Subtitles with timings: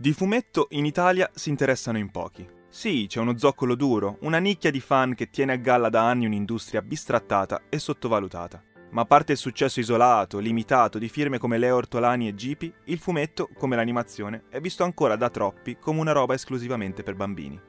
[0.00, 2.48] Di fumetto in Italia si interessano in pochi.
[2.70, 6.24] Sì, c'è uno zoccolo duro, una nicchia di fan che tiene a galla da anni
[6.24, 8.62] un'industria bistrattata e sottovalutata.
[8.92, 12.98] Ma a parte il successo isolato, limitato di firme come Leo Ortolani e Gipi, il
[12.98, 17.60] fumetto, come l'animazione, è visto ancora da troppi come una roba esclusivamente per bambini.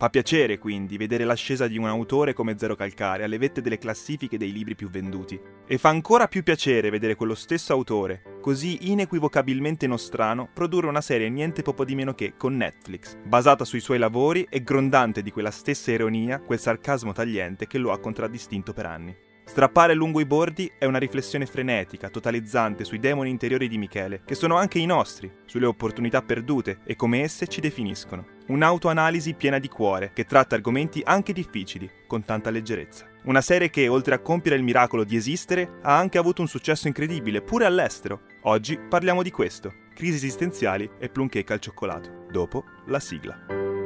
[0.00, 4.38] Fa piacere quindi vedere l'ascesa di un autore come Zero Calcare alle vette delle classifiche
[4.38, 5.40] dei libri più venduti.
[5.66, 11.28] E fa ancora più piacere vedere quello stesso autore, così inequivocabilmente nostrano, produrre una serie
[11.28, 15.50] niente poco di meno che con Netflix, basata sui suoi lavori e grondante di quella
[15.50, 19.16] stessa ironia, quel sarcasmo tagliente che lo ha contraddistinto per anni.
[19.46, 24.36] Strappare lungo i bordi è una riflessione frenetica, totalizzante sui demoni interiori di Michele, che
[24.36, 28.36] sono anche i nostri, sulle opportunità perdute e come esse ci definiscono.
[28.48, 33.06] Un'autoanalisi piena di cuore, che tratta argomenti anche difficili, con tanta leggerezza.
[33.24, 36.86] Una serie che, oltre a compiere il miracolo di esistere, ha anche avuto un successo
[36.86, 38.22] incredibile, pure all'estero.
[38.42, 42.24] Oggi parliamo di questo, crisi esistenziali e plum al cioccolato.
[42.30, 43.77] Dopo la sigla.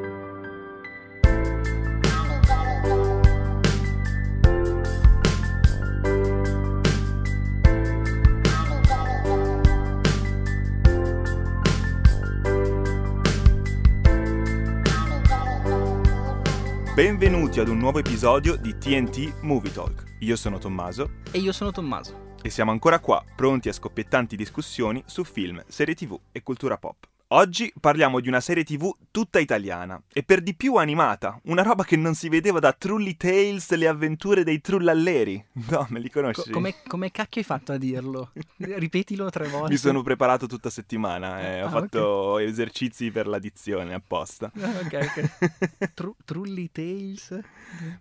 [16.95, 20.17] Benvenuti ad un nuovo episodio di TNT Movie Talk.
[20.19, 21.21] Io sono Tommaso.
[21.31, 22.35] E io sono Tommaso.
[22.43, 27.12] E siamo ancora qua, pronti a scoppiettanti discussioni su film, serie tv e cultura pop.
[27.35, 31.83] Oggi parliamo di una serie tv tutta italiana e per di più animata, una roba
[31.83, 35.43] che non si vedeva da Trulli Tales, le avventure dei Trullalleri.
[35.73, 36.43] No, me li conosci?
[36.43, 38.33] Co- come, come, cacchio hai fatto a dirlo?
[38.59, 39.71] Ripetilo tre volte.
[39.71, 42.45] Mi sono preparato tutta settimana, eh, ho ah, fatto okay.
[42.45, 44.53] esercizi per l'addizione apposta.
[44.61, 45.89] Ah, ok, ok.
[45.95, 47.39] Tru- Trulli Tales?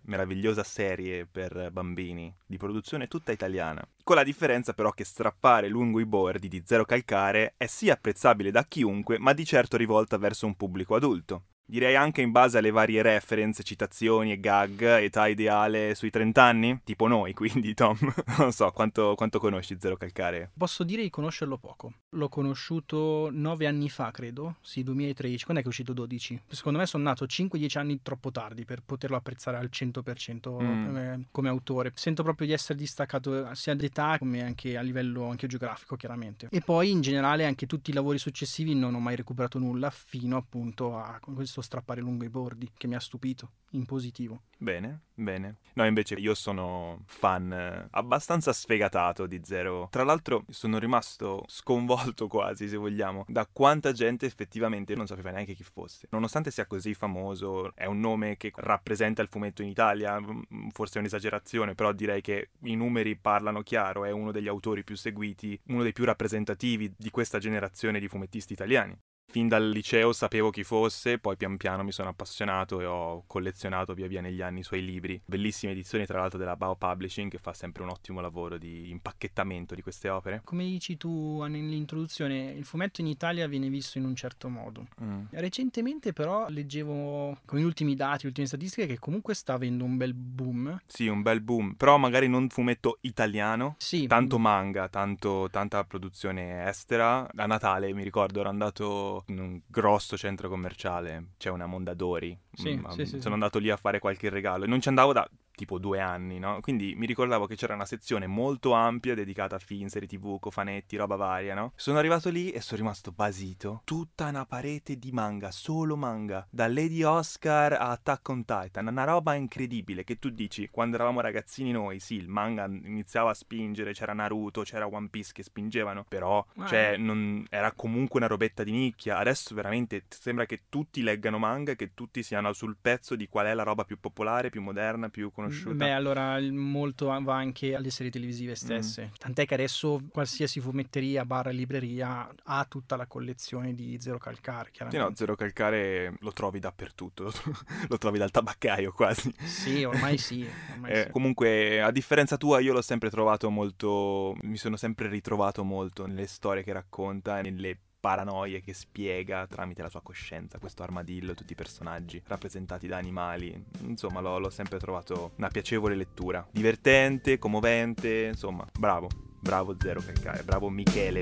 [0.01, 3.81] Meravigliosa serie per bambini, di produzione tutta italiana.
[4.03, 8.49] Con la differenza però che strappare lungo i bordi di Zero Calcare è sì apprezzabile
[8.49, 11.43] da chiunque, ma di certo rivolta verso un pubblico adulto.
[11.71, 16.81] Direi anche in base alle varie reference, citazioni e gag, età ideale sui 30 anni?
[16.83, 17.97] Tipo noi, quindi Tom.
[18.39, 20.51] non so, quanto, quanto conosci Zero Calcare?
[20.57, 21.93] Posso dire di conoscerlo poco.
[22.09, 24.57] L'ho conosciuto 9 anni fa, credo.
[24.59, 25.45] Sì, 2013.
[25.45, 26.41] Quando è che è uscito 12?
[26.49, 30.97] Secondo me sono nato 5-10 anni troppo tardi per poterlo apprezzare al 100% mm.
[30.97, 31.93] Eh, come autore.
[31.95, 36.49] Sento proprio di essere distaccato sia d'età come anche a livello anche geografico, chiaramente.
[36.51, 40.35] E poi in generale anche tutti i lavori successivi non ho mai recuperato nulla fino
[40.35, 44.41] appunto a questo visto strappare lungo i bordi, che mi ha stupito in positivo.
[44.57, 45.57] Bene, bene.
[45.73, 49.87] No, invece io sono fan eh, abbastanza sfegatato di Zero.
[49.89, 55.53] Tra l'altro sono rimasto sconvolto quasi, se vogliamo, da quanta gente effettivamente non sapeva neanche
[55.53, 56.07] chi fosse.
[56.11, 60.95] Nonostante sia così famoso, è un nome che rappresenta il fumetto in Italia, mm, forse
[60.95, 65.59] è un'esagerazione, però direi che i numeri parlano chiaro, è uno degli autori più seguiti,
[65.67, 68.97] uno dei più rappresentativi di questa generazione di fumettisti italiani
[69.31, 73.93] fin dal liceo sapevo chi fosse, poi pian piano mi sono appassionato e ho collezionato
[73.93, 75.19] via via negli anni i suoi libri.
[75.23, 79.73] Bellissime edizioni tra l'altro della Bao Publishing che fa sempre un ottimo lavoro di impacchettamento
[79.73, 80.41] di queste opere.
[80.43, 84.87] Come dici tu nell'introduzione, il fumetto in Italia viene visto in un certo modo.
[85.01, 85.23] Mm.
[85.29, 89.95] Recentemente però leggevo con gli ultimi dati, le ultime statistiche che comunque sta avendo un
[89.95, 90.81] bel boom.
[90.87, 94.07] Sì, un bel boom, però magari non fumetto italiano, sì.
[94.07, 97.29] tanto manga, tanto, tanta produzione estera.
[97.33, 102.37] A Natale mi ricordo ero andato in un grosso centro commerciale, c'è una Mondadori.
[102.51, 105.13] Sì, mm, sì, sì, sono andato lì a fare qualche regalo e non ci andavo
[105.13, 106.59] da tipo due anni, no?
[106.61, 110.95] Quindi mi ricordavo che c'era una sezione molto ampia dedicata a film, serie tv, cofanetti,
[110.95, 111.73] roba varia, no?
[111.75, 113.81] Sono arrivato lì e sono rimasto basito.
[113.85, 116.47] Tutta una parete di manga, solo manga.
[116.49, 118.87] Da Lady Oscar a Attack on Titan.
[118.87, 123.35] Una roba incredibile che tu dici, quando eravamo ragazzini noi, sì, il manga iniziava a
[123.35, 126.65] spingere, c'era Naruto, c'era One Piece che spingevano, però, ah.
[126.65, 129.17] cioè, non, era comunque una robetta di nicchia.
[129.17, 133.45] Adesso veramente sembra che tutti leggano manga e che tutti siano sul pezzo di qual
[133.45, 135.75] è la roba più popolare, più moderna, più conosciuta conosciuta.
[135.75, 139.05] Beh, allora molto va anche alle serie televisive stesse.
[139.05, 139.15] Mm.
[139.17, 144.71] Tant'è che adesso qualsiasi fumetteria, bar, libreria ha tutta la collezione di Zero Calcare.
[144.89, 147.31] Sì, no, Zero Calcare lo trovi dappertutto,
[147.87, 149.33] lo trovi dal tabaccaio quasi.
[149.39, 150.47] Sì, ormai sì.
[150.73, 151.09] Ormai eh, sì.
[151.11, 154.35] Comunque, a differenza tua, io l'ho sempre trovato molto.
[154.41, 159.89] Mi sono sempre ritrovato molto nelle storie che racconta, nelle paranoie che spiega tramite la
[159.89, 163.63] sua coscienza questo armadillo, tutti i personaggi rappresentati da animali.
[163.83, 166.45] Insomma, l'ho, l'ho sempre trovato una piacevole lettura.
[166.51, 169.07] Divertente, commovente, insomma, bravo.
[169.39, 171.21] Bravo Zero Calcare, bravo Michele.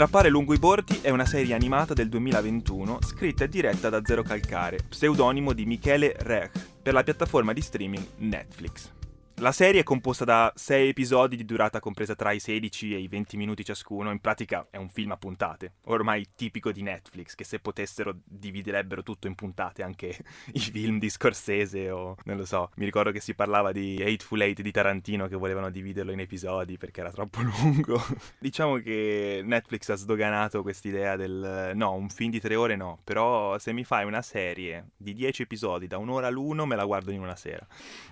[0.00, 4.22] Strappare lungo i bordi è una serie animata del 2021 scritta e diretta da Zero
[4.22, 8.90] Calcare, pseudonimo di Michele Rech, per la piattaforma di streaming Netflix.
[9.40, 13.08] La serie è composta da sei episodi di durata compresa tra i 16 e i
[13.08, 17.44] 20 minuti ciascuno, in pratica è un film a puntate, ormai tipico di Netflix, che
[17.44, 20.14] se potessero dividerebbero tutto in puntate, anche
[20.52, 24.42] i film di Scorsese o non lo so, mi ricordo che si parlava di Hateful
[24.42, 27.98] Eight di Tarantino che volevano dividerlo in episodi perché era troppo lungo.
[28.38, 33.58] diciamo che Netflix ha sdoganato quest'idea del no, un film di tre ore no, però
[33.58, 37.22] se mi fai una serie di 10 episodi da un'ora l'uno me la guardo in
[37.22, 37.66] una sera.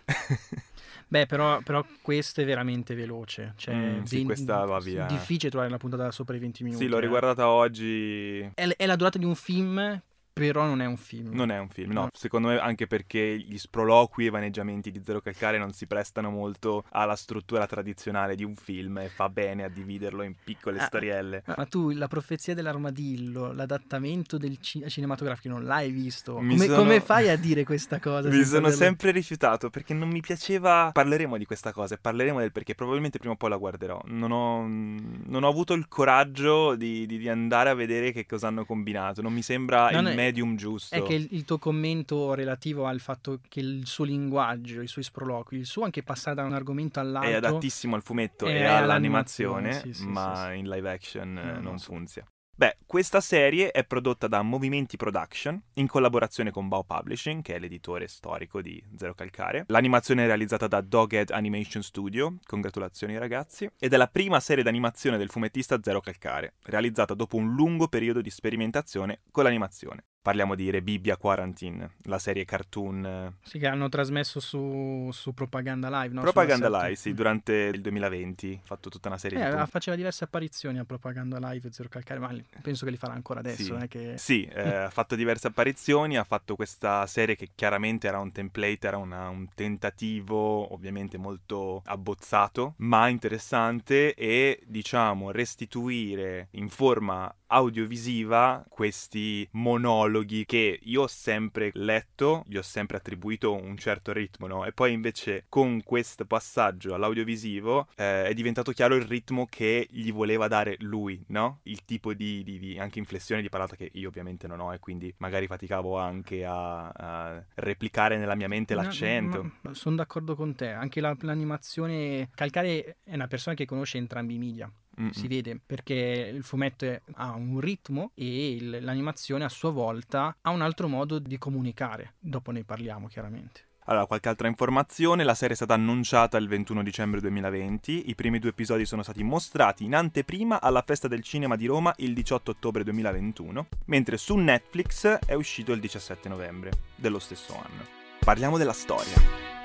[1.09, 3.55] Beh, però, però, questo è veramente veloce.
[3.57, 5.07] Cioè, mm, sì, 20, questa va via.
[5.07, 6.85] È difficile trovare una puntata sopra i 20 minuti.
[6.85, 7.01] Sì, l'ho eh.
[7.01, 8.41] riguardata oggi.
[8.55, 10.03] È, è la durata di un film
[10.39, 11.35] però non è un film.
[11.35, 12.09] Non è un film, no.
[12.13, 16.85] Secondo me anche perché gli sproloqui e vaneggiamenti di Zero Calcare non si prestano molto
[16.91, 21.43] alla struttura tradizionale di un film e fa bene a dividerlo in piccole Ah, storielle.
[21.57, 26.35] Ma tu, la profezia dell'armadillo, l'adattamento del ci- cinematografico, non l'hai visto?
[26.35, 28.29] Come, sono- come fai a dire questa cosa?
[28.29, 30.91] Mi sono averlo- sempre rifiutato perché non mi piaceva.
[30.93, 32.75] Parleremo di questa cosa e parleremo del perché.
[32.75, 34.01] Probabilmente prima o poi la guarderò.
[34.07, 38.47] Non ho, non ho avuto il coraggio di, di- di andare a vedere che cosa
[38.49, 39.23] hanno combinato.
[39.23, 40.95] Non mi sembra No, il no, medium giusto.
[40.95, 45.05] È che il, il tuo commento relativo al fatto che il suo linguaggio, i suoi
[45.05, 47.31] sproloqui, il suo anche passare da un argomento all'altro.
[47.31, 51.53] È adattissimo al fumetto e all'animazione, sì, sì, ma sì, in live action eh, No,
[51.53, 52.29] no, non funziona.
[52.59, 57.59] Beh, questa serie è prodotta da Movimenti Production in collaborazione con Bao Publishing, che è
[57.61, 59.63] l'editore storico di Zero Calcare.
[59.69, 65.19] L'animazione è realizzata da Doghead Animation Studio, congratulazioni ragazzi, ed è la prima serie d'animazione
[65.19, 70.07] del fumettista Zero Calcare, realizzata dopo un lungo periodo di sperimentazione con l'animazione.
[70.21, 75.89] Parliamo di Rebibia Quarantine, la serie cartoon eh, Sì, che hanno trasmesso su, su Propaganda
[75.89, 76.13] Live.
[76.13, 76.21] No?
[76.23, 80.25] Propaganda Live, sì, durante il 2020 ha fatto tutta una serie Eh, di faceva diverse
[80.25, 83.79] apparizioni a Propaganda Live Zero Calcare, ma penso che li farà ancora adesso.
[83.79, 83.89] Sì.
[83.89, 84.15] che...
[84.19, 88.87] Sì, eh, ha fatto diverse apparizioni, ha fatto questa serie che chiaramente era un template,
[88.87, 98.65] era una- un tentativo ovviamente molto abbozzato, ma interessante e diciamo restituire in forma audiovisiva
[98.69, 100.08] questi monologhi
[100.47, 104.65] che io ho sempre letto, gli ho sempre attribuito un certo ritmo, no?
[104.65, 110.13] E poi invece con questo passaggio all'audiovisivo eh, è diventato chiaro il ritmo che gli
[110.13, 111.61] voleva dare lui, no?
[111.65, 114.79] Il tipo di, di- di anche inflessione di parlata che io ovviamente non ho e
[114.79, 119.53] quindi magari faticavo anche a, a replicare nella mia mente No, l'accento.
[119.73, 120.69] sono d'accordo con te.
[120.71, 122.29] Anche la- l'animazione.
[122.35, 124.71] Calcare è una persona che conosce entrambi i media.
[125.01, 125.11] Mm-mm.
[125.11, 130.37] Si vede perché il fumetto è- ha un ritmo e il- l'animazione a sua volta
[130.41, 132.15] ha un altro modo di comunicare.
[132.19, 133.67] Dopo ne parliamo chiaramente.
[133.89, 138.39] Allora, qualche altra informazione, la serie è stata annunciata il 21 dicembre 2020, i primi
[138.39, 142.51] due episodi sono stati mostrati in anteprima alla Festa del Cinema di Roma il 18
[142.51, 147.83] ottobre 2021, mentre su Netflix è uscito il 17 novembre dello stesso anno.
[148.21, 149.58] Parliamo della storia.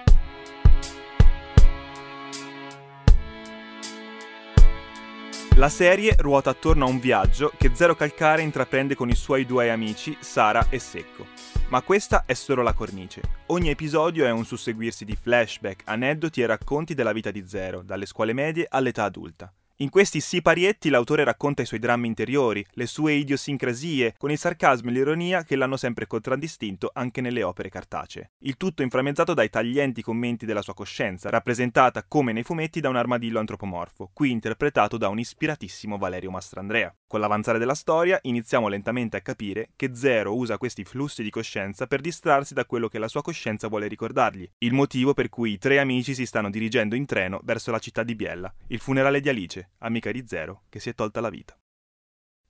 [5.57, 9.69] La serie ruota attorno a un viaggio che Zero Calcare intraprende con i suoi due
[9.69, 11.27] amici, Sara e Secco.
[11.69, 13.21] Ma questa è solo la cornice.
[13.47, 18.07] Ogni episodio è un susseguirsi di flashback, aneddoti e racconti della vita di Zero, dalle
[18.07, 19.53] scuole medie all'età adulta.
[19.77, 24.91] In questi siparietti l'autore racconta i suoi drammi interiori, le sue idiosincrasie, con il sarcasmo
[24.91, 28.33] e l'ironia che l'hanno sempre contraddistinto anche nelle opere cartacee.
[28.43, 32.97] Il tutto inframmezzato dai taglienti commenti della sua coscienza, rappresentata come nei fumetti da un
[32.97, 36.95] armadillo antropomorfo, qui interpretato da un ispiratissimo Valerio Mastrandrea.
[37.07, 41.87] Con l'avanzare della storia iniziamo lentamente a capire che Zero usa questi flussi di coscienza
[41.87, 45.57] per distrarsi da quello che la sua coscienza vuole ricordargli, il motivo per cui i
[45.57, 49.29] tre amici si stanno dirigendo in treno verso la città di Biella, il funerale di
[49.29, 51.57] Alice, amica di Zero, che si è tolta la vita.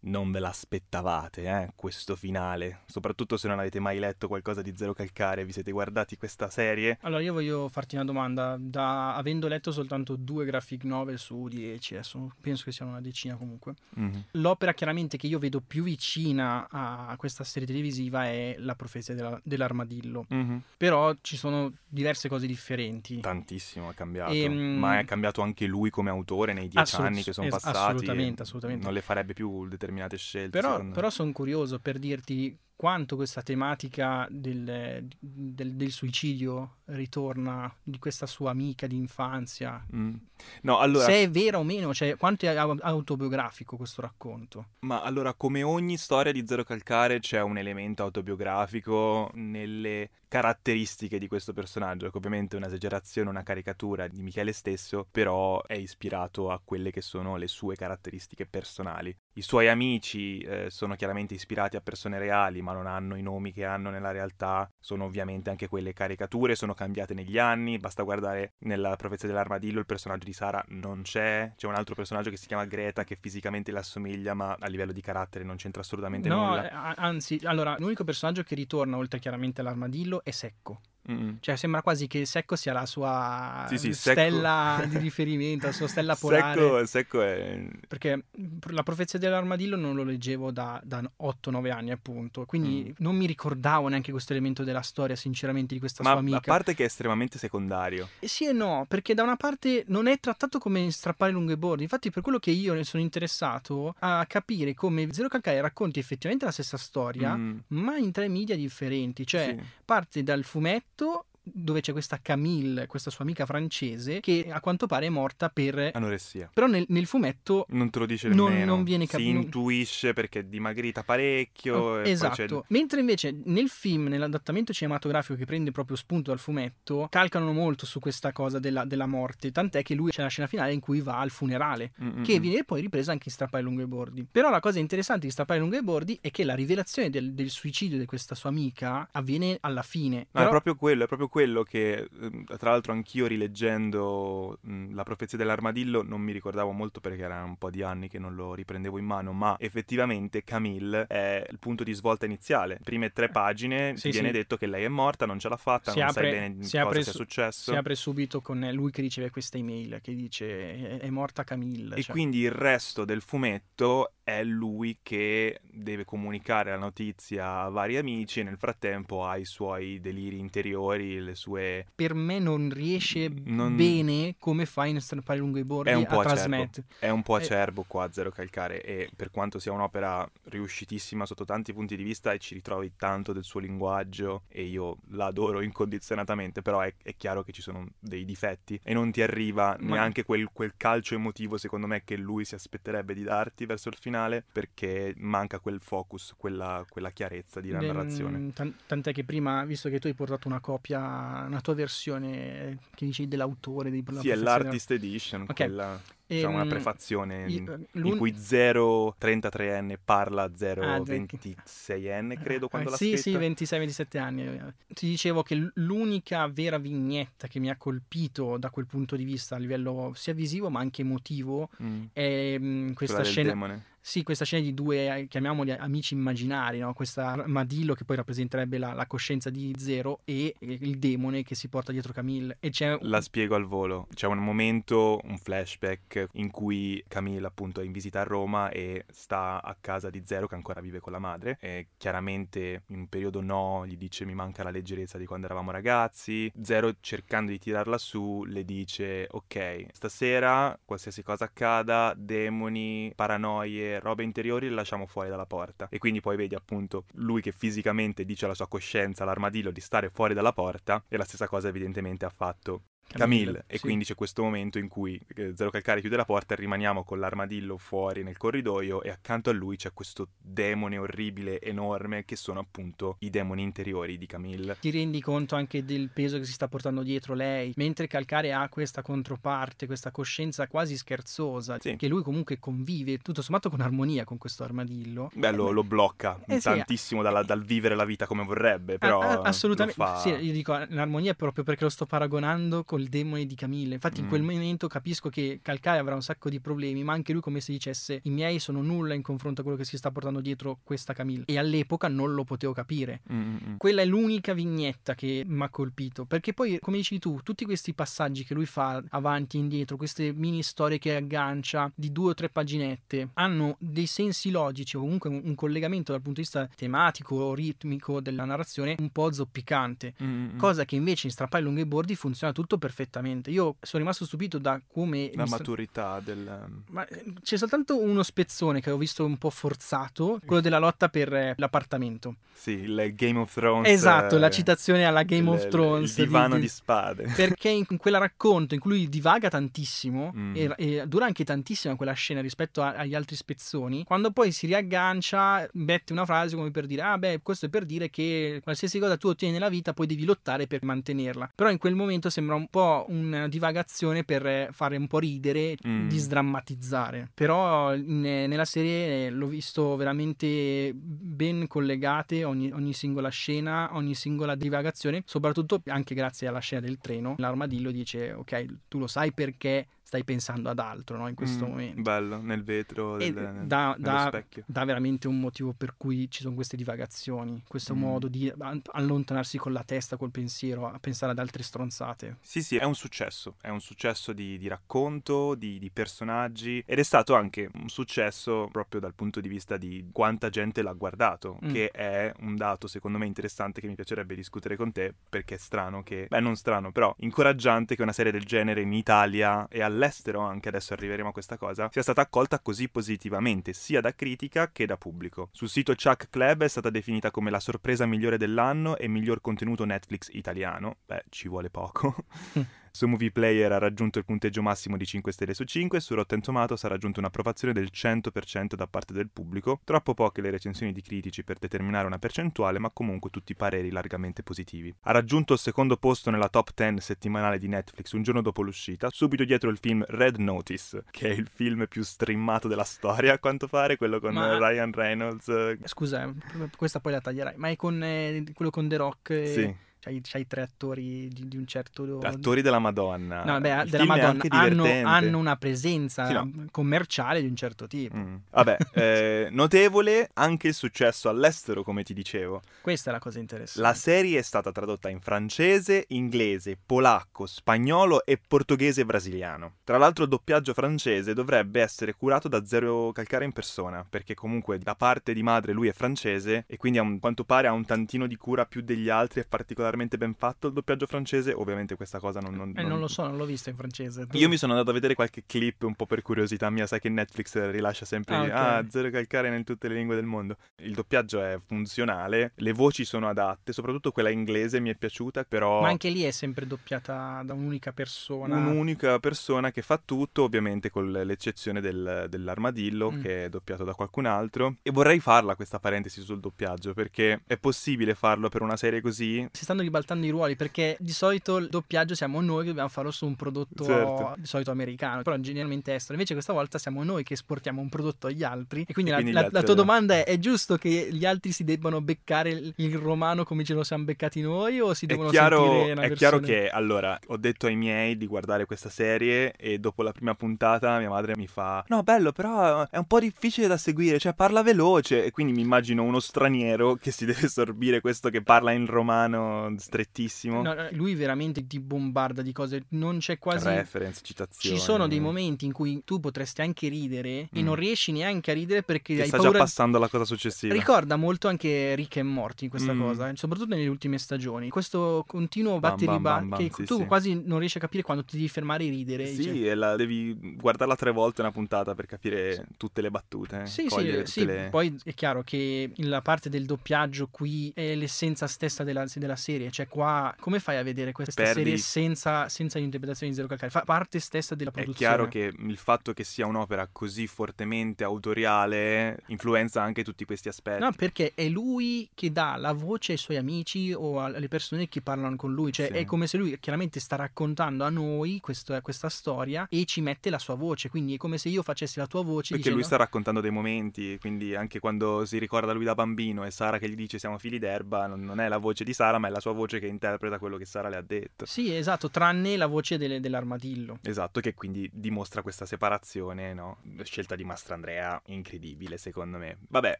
[0.05, 4.91] Non ve l'aspettavate, eh, questo finale, soprattutto se non avete mai letto qualcosa di Zero
[4.93, 6.98] Calcare, vi siete guardati questa serie.
[7.03, 8.57] Allora, io voglio farti una domanda.
[8.60, 13.36] Da, avendo letto soltanto due graphic novel su 10, adesso penso che siano una decina
[13.38, 14.24] comunque, Mhm.
[14.31, 19.39] l'opera chiaramente che io vedo più vicina a questa serie televisiva è La profezia della-
[19.41, 20.25] dell'armadillo.
[20.27, 20.62] Mhm.
[20.75, 23.22] Però ci sono diverse cose differenti.
[23.22, 27.24] Tantissimo è cambiato, Ehm, ma è cambiato anche lui come autore nei dieci Assolut- anni
[27.24, 27.77] che sono es- passati.
[27.77, 28.83] assolutamente, e assolutamente.
[28.83, 30.59] Non le farebbe più determinate scelte.
[30.59, 37.97] Però, però sono curioso per dirti quanto questa tematica del, del- del suicidio ritorna di
[37.99, 39.85] questa sua amica di infanzia.
[39.95, 40.15] Mm.
[40.63, 44.71] No, allora, Se è vera o meno, cioè quanto è au- autobiografico questo racconto.
[44.79, 51.27] Ma allora, come ogni storia di Zero Calcare, c'è un elemento autobiografico nelle caratteristiche di
[51.27, 56.59] questo personaggio, che ovviamente è un'esagerazione, una caricatura di Michele stesso, però è ispirato a
[56.63, 59.15] quelle che sono le sue caratteristiche personali.
[59.35, 63.51] I suoi amici eh, sono chiaramente ispirati a persone reali, ma non hanno i nomi
[63.51, 68.53] che hanno nella realtà, sono ovviamente anche quelle caricature, sono cambiate negli anni, basta guardare
[68.60, 72.48] nella profezia dell'armadillo il personaggio di Sara non c'è, c'è un altro personaggio che si
[72.48, 76.48] chiama Greta che fisicamente le assomiglia ma a livello di carattere non c'entra assolutamente no,
[76.48, 76.70] nulla.
[76.70, 80.79] eh, anzi, allora, l'unico personaggio che ritorna oltre chiaramente all'armadillo è Secco.
[81.12, 81.38] Mm-mm.
[81.41, 85.72] Cioè, sembra quasi che Secco sia la sua Sì, sì, Secco- stella di riferimento, la
[85.74, 86.62] sua stella polare.
[86.62, 87.67] Secco, secco è...
[87.88, 88.25] Perché
[88.69, 92.45] la profezia dell'armadillo non lo leggevo da, da 8-9 anni, appunto.
[92.45, 92.91] Quindi Mm.
[93.00, 96.39] non mi ricordavo neanche questo elemento della storia, sinceramente, di questa Ma sua a amica.
[96.41, 98.07] parte che è estremamente secondario.
[98.19, 101.83] Eh Sì e no, perché da una parte non è trattato come strappare lunghe bordi.
[101.83, 106.45] Infatti, per quello che io ne sono interessato a capire come Zero Calcare racconti effettivamente
[106.45, 109.25] la stessa storia, Mm, ma in tre media differenti.
[109.25, 109.65] Cioè, sì.
[109.86, 114.88] parte dal fumetto то dove c'è questa Camille, questa sua amica francese, che a quanto
[114.88, 115.91] pare è morta per...
[115.93, 116.50] Anoressia.
[116.53, 117.65] Però nel, nel fumetto...
[117.69, 118.75] Non te lo dice Non- nemmeno.
[118.75, 121.75] non viene Si cap- non- intuisce perché è dimagrita parecchio.
[121.75, 126.39] e poi c'è- Esatto, mentre invece nel film, nell'adattamento cinematografico che prende proprio spunto dal
[126.39, 130.47] fumetto, calcano molto su questa cosa della, della morte, tant'è che lui c'è la scena
[130.47, 132.41] finale in cui va al funerale, Mm, mm, che mm.
[132.41, 134.25] viene poi ripresa anche in Strappare lungo i bordi.
[134.29, 137.50] Però la cosa interessante di Strappare lungo i bordi è che la rivelazione del, del
[137.50, 140.17] suicidio di questa sua amica avviene alla fine.
[140.17, 144.93] No, Però- è proprio quello, è proprio quello che, ehm, tra l'altro, anch'io rileggendo mh,
[144.93, 148.35] La profezia dell'armadillo non mi ricordavo molto perché erano un po' di anni che non
[148.35, 152.79] lo riprendevo in mano, ma effettivamente Camille è il punto di svolta iniziale.
[152.83, 154.33] Prime tre pagine Sì, viene sì.
[154.33, 156.77] detto che lei è morta, non ce l'ha fatta, Si non apre- sai bene si
[156.79, 157.71] cosa sia su- successo.
[157.71, 161.95] si apre subito con lui che riceve questa email che dice è, è morta Camille.
[161.95, 162.11] E cioè.
[162.13, 168.39] quindi il resto del fumetto è lui che deve comunicare la notizia a vari amici
[168.39, 171.85] e nel frattempo ha i suoi deliri interiori, le sue...
[171.93, 176.05] per me non riesce Non- bene come fa in Strappare lungo i bordi È un
[176.05, 176.85] po' a trasmettere.
[176.99, 177.41] È un po' Eh.
[177.41, 182.31] acerbo qua Zero Calcare e per quanto sia un'opera riuscitissima sotto tanti punti di vista
[182.31, 187.15] e ci ritrovi tanto del suo linguaggio e io la adoro incondizionatamente, però è, è
[187.17, 191.15] chiaro che ci sono dei difetti e non ti arriva Ma- neanche quel, quel calcio
[191.15, 194.11] emotivo secondo me che lui si aspetterebbe di darti verso il finale
[194.51, 198.51] perché manca quel focus, quella, quella chiarezza di narrazione.
[198.53, 201.00] tan- tant'è che prima, visto che tu hai portato una copia,
[201.46, 205.53] una tua versione eh, che dici dell'autore di Sì, è l'Artist Edition, Ok.
[205.53, 212.89] quella diciamo una Ehm, prefazione in, l'un- in cui 033enne parla Ah, 026enne, credo, quando
[212.91, 213.21] Eh, sì, scritta.
[213.21, 214.43] sì, 26-27 anni.
[214.45, 214.73] eh.
[214.93, 219.55] Ti dicevo che l'unica vera vignetta che mi ha colpito da quel punto di vista
[219.55, 223.49] a livello sia visivo ma anche emotivo Mm, è mm, quella questa del scena.
[223.51, 223.83] demone.
[224.05, 226.93] Sì, questa scena di due, eh, chiamiamoli amici immaginari, no?
[226.93, 231.55] Questa armadillo che poi rappresenterebbe la, la coscienza di Zero e eh, il demone che
[231.55, 232.57] si porta dietro Camille.
[232.59, 234.07] E c'è La spiego al volo.
[234.13, 239.05] C'è un momento, un flashback, in cui Camille appunto è in visita a Roma e
[239.10, 241.58] sta a casa di Zero che ancora vive con la madre.
[241.60, 245.72] E chiaramente in un periodo no, gli dice mi manca la leggerezza di quando eravamo
[245.72, 246.51] ragazzi.
[246.62, 254.24] Zero cercando di tirarla su le dice ok, stasera qualsiasi cosa accada, demoni, paranoie, robe
[254.24, 255.88] interiori le lasciamo fuori dalla porta.
[255.89, 260.10] E quindi poi vedi appunto lui che fisicamente dice alla sua coscienza, all'armadillo, di stare
[260.10, 263.81] fuori dalla porta e la stessa cosa evidentemente ha fatto Camille, e sì.
[263.81, 267.19] quindi c'è questo momento in cui eh, Zero Calcare chiude la porta e rimaniamo con
[267.19, 272.60] l'armadillo fuori nel corridoio e accanto a lui c'è questo demone orribile, enorme, che sono
[272.60, 274.77] appunto i demoni interiori di Camille.
[274.79, 278.67] ti rendi conto anche del peso che si sta portando dietro lei, mentre Calcare ha
[278.69, 281.95] questa controparte, questa coscienza quasi scherzosa, Sì.
[281.95, 285.29] che lui comunque convive tutto sommato con armonia con questo armadillo.
[285.36, 289.19] Beh, lo, lo blocca Eh sì, tantissimo dalla- dal vivere la vita come vorrebbe, però
[289.22, 290.17] Ah, ah, assolutamente lo fa...
[290.17, 293.95] sì, io dico l'armonia proprio perché lo sto paragonando col demone di Camille.
[293.95, 294.29] Infatti, in Mm.
[294.29, 297.71] quel momento capisco che Calcare avrà un sacco di problemi, ma anche lui, come se
[297.71, 301.13] dicesse: I miei sono nulla in confronto a quello che si sta portando dietro questa
[301.13, 301.45] Camille.
[301.47, 303.21] E all'epoca non lo potevo capire.
[303.31, 303.75] Mm, mm, mm.
[303.77, 306.25] Quella è l'unica vignetta che mi ha colpito.
[306.25, 310.31] Perché poi, come dici tu, tutti questi passaggi che lui fa avanti e indietro, queste
[310.31, 315.29] mini storie che aggancia di due o tre paginette, hanno dei sensi logici o comunque
[315.31, 320.13] un, un collegamento dal punto di vista tematico o ritmico della narrazione un po' zoppicante.
[320.21, 320.57] Mm, mm, mm.
[320.57, 323.49] Cosa che invece in Strappare lunghi bordi funziona tutto perfettamente.
[323.49, 325.31] Io sono rimasto stupito da come.
[325.35, 326.65] La maturità del...
[326.89, 331.07] Ma eh, c'è soltanto uno spezzone che ho visto un po' forzato, quello della lotta
[331.07, 332.35] per eh, l'appartamento.
[332.53, 333.89] Sì, il Game of Thrones.
[333.89, 336.17] Esatto, la eh, citazione alla Game il- of Thrones.
[336.17, 337.23] Il divano di- di, spade.
[337.35, 340.55] Perché in in quella racconto in cui lui divaga tantissimo Mm.
[340.55, 344.65] e, e dura anche tantissimo quella scena rispetto a- agli altri spezzoni, quando poi si
[344.65, 348.99] riaggancia, mette una frase come per dire: Ah, beh, questo è per dire che qualsiasi
[348.99, 351.51] cosa tu ottieni nella vita poi devi lottare per mantenerla.
[351.53, 356.07] Però in quel momento sembra un, po' una divagazione per fare un po' ridere, Mm.
[356.07, 357.29] disdrammatizzare.
[357.35, 364.55] Però in- nella serie l'ho visto veramente ben collegate ogni, ogni singola scena, ogni singola
[364.55, 367.35] divagazione, soprattutto anche grazie alla scena del treno.
[367.37, 371.70] L'armadillo dice, ok, tu lo sai perché stai pensando ad altro no, in questo Mm,
[371.70, 372.01] momento.
[372.03, 373.65] Bello, nel vetro, del, nel- nello
[373.98, 374.63] dà- specchio.
[374.67, 378.00] dà veramente un motivo per cui ci sono queste divagazioni, questo Mm.
[378.00, 382.38] modo di an- allontanarsi con la testa, col pensiero, a pensare ad altre stronzate.
[382.41, 387.00] Sì, sì, è un successo, è un successo di, di racconto, di, di personaggi ed
[387.00, 391.58] è stato anche un successo proprio dal punto di vista di quanta gente l'ha guardato,
[391.63, 391.72] Mm.
[391.72, 395.58] che è un dato secondo me interessante che mi piacerebbe discutere con te perché è
[395.58, 399.82] strano che, beh non strano, però incoraggiante che una serie del genere in Italia e
[399.82, 400.01] all'estero,
[400.39, 404.86] anche adesso arriveremo a questa cosa, sia stata accolta così positivamente sia da critica che
[404.86, 405.50] da pubblico.
[405.51, 409.86] Sul sito Chuck Club è stata definita come la sorpresa migliore dell'anno e miglior contenuto
[409.86, 412.15] Netflix italiano, beh ci vuole poco.
[412.95, 416.13] Su Movie Player ha raggiunto il punteggio massimo di 5 stelle su 5 e su
[416.13, 419.81] Rotten Tomatoes ha raggiunto un'approvazione del 100% da parte del pubblico.
[419.83, 424.43] Troppo poche le recensioni di critici per determinare una percentuale, ma comunque tutti pareri largamente
[424.43, 424.93] positivi.
[425.01, 429.07] Ha raggiunto il secondo posto nella top 10 settimanale di Netflix un giorno dopo l'uscita,
[429.09, 433.39] subito dietro il film Red Notice, che è il film più streamato della storia, a
[433.39, 435.47] quanto pare, quello con Ma- eh, Ryan Reynolds.
[435.47, 436.31] eh, Scusa,
[436.77, 439.29] questa poi la taglierai, ma è con eh, quello con The Rock?
[439.31, 442.19] eh, Sì, C'hai, c'hai tre attori di, di un certo...
[442.19, 443.45] attori della Madonna.
[443.45, 446.65] No, beh, Il della Madonna hanno, hanno una presenza Sì, no.
[446.72, 448.17] commerciale di un certo tipo.
[448.17, 448.36] Mm.
[448.50, 452.62] Vabbè, eh, notevole anche il successo all'estero, come ti dicevo.
[452.81, 453.81] Questa è la cosa interessante.
[453.81, 459.75] La serie è stata tradotta in francese, inglese, polacco, spagnolo e portoghese e brasiliano.
[459.86, 464.77] Tra l'altro il doppiaggio francese dovrebbe essere curato da Zero Calcare in persona, perché comunque
[464.79, 467.86] da parte di madre lui è francese e quindi a un- quanto pare ha un
[467.86, 472.19] tantino di cura più degli altri, è particolarmente ben fatto il doppiaggio francese, ovviamente questa
[472.19, 472.53] cosa non...
[472.55, 474.25] non- Eh, non lo so, non l'ho vista in francese.
[474.27, 477.00] Tu- Io mi sono andato a vedere qualche clip un po' per curiosità mia, sai
[477.00, 478.88] che Netflix rilascia sempre Ah, ah, ok.
[478.89, 480.57] zero calcare in tutte le lingue del mondo.
[480.81, 485.81] Il doppiaggio è funzionale, le voci sono adatte, soprattutto quella inglese mi è piaciuta, però
[485.81, 488.55] Ma anche lì è sempre doppiata da un'unica persona.
[488.57, 493.21] un'unica persona che fa tutto, ovviamente con l'eccezione del- dell'armadillo Mm.
[493.21, 494.75] che è doppiato da qualcun altro.
[494.82, 499.47] E vorrei farla questa parentesi sul doppiaggio, perché è possibile farlo per una serie così?
[499.51, 503.12] Si stanno ribaltando i ruoli perché di solito il doppiaggio siamo noi che dobbiamo farlo
[503.12, 504.34] su un prodotto Certo.
[504.38, 506.13] di solito americano, però generalmente estero.
[506.13, 508.86] Invece questa volta siamo noi che esportiamo un prodotto agli altri.
[508.88, 511.26] E quindi, E la, quindi la- altri la tua domanda è: è giusto che gli
[511.26, 515.06] altri si debbano beccare il, il romano come ce lo siamo beccati noi o si
[515.06, 518.26] È devono chiaro, sentire una è chiaro versione- che allora ho detto ai miei di
[518.28, 522.88] guardare questa serie e dopo la prima puntata mia madre mi fa no bello però
[522.89, 526.96] è un po' difficile da seguire cioè parla veloce e quindi mi immagino uno straniero
[526.96, 531.79] che si deve sorbire questo che parla in romano strettissimo No, no, lui veramente ti
[531.79, 533.67] bombarda di cose, non c'è quasi...
[533.67, 537.63] reference citazioni Ci sono dei momenti in cui tu potresti anche ridere e Mm.
[537.65, 539.51] non riesci neanche a ridere perché che hai sta paura...
[539.53, 542.99] già passando alla cosa successiva Ricorda molto anche Rick e Morty questa Mm.
[543.01, 544.69] cosa, eh, soprattutto nelle ultime stagioni.
[544.69, 547.05] Questo continuo Bam, batteri bam, ba- bam, bam, che sì, tu sì.
[547.05, 549.25] quasi non riesci a capire quando ti devi fermare e ridere.
[549.27, 553.65] sì, cioè- e la devi guardarla tre volte una puntata per capire tutte le battute,
[553.65, 554.67] Sì, cogliere sì, tutte sì, le...
[554.69, 559.62] poi è chiaro che la parte del doppiaggio qui è l'essenza stessa della, della serie,
[559.71, 563.71] cioè qua come fai a vedere questa Perdi- serie senza, senza l'interpretazione di Zero Calcare?
[563.71, 565.13] Fa parte stessa della È produzione.
[565.15, 570.82] chiaro che il fatto che sia un'opera così fortemente autoriale influenza anche tutti questi aspetti.
[570.82, 575.02] No, perché è lui che dà la voce ai suoi amici o alle persone che
[575.02, 575.71] parlano con lui.
[575.71, 575.93] Cioè, Sì.
[575.93, 580.30] è come se lui chiaramente sta raccontando a noi questo- questa storia e ci mette
[580.30, 580.89] la sua voce.
[580.89, 582.32] Quindi è come se io facessi la tua voce.
[582.54, 586.43] Perché dicendo, lui sta raccontando dei momenti, quindi anche quando si ricorda lui da bambino
[586.45, 589.17] e Sara che gli dice siamo figli d'erba, non, non è la voce di Sara,
[589.19, 591.45] ma è la sua voce che interpreta quello che Sara le ha detto.
[591.45, 593.99] Sì, esatto, tranne la voce delle- dell'armadillo.
[594.03, 596.77] Esatto, che quindi dimostra questa separazione, no?
[597.03, 599.57] Scelta di Mastrandrea incredibile, secondo me.
[599.69, 599.99] Vabbè,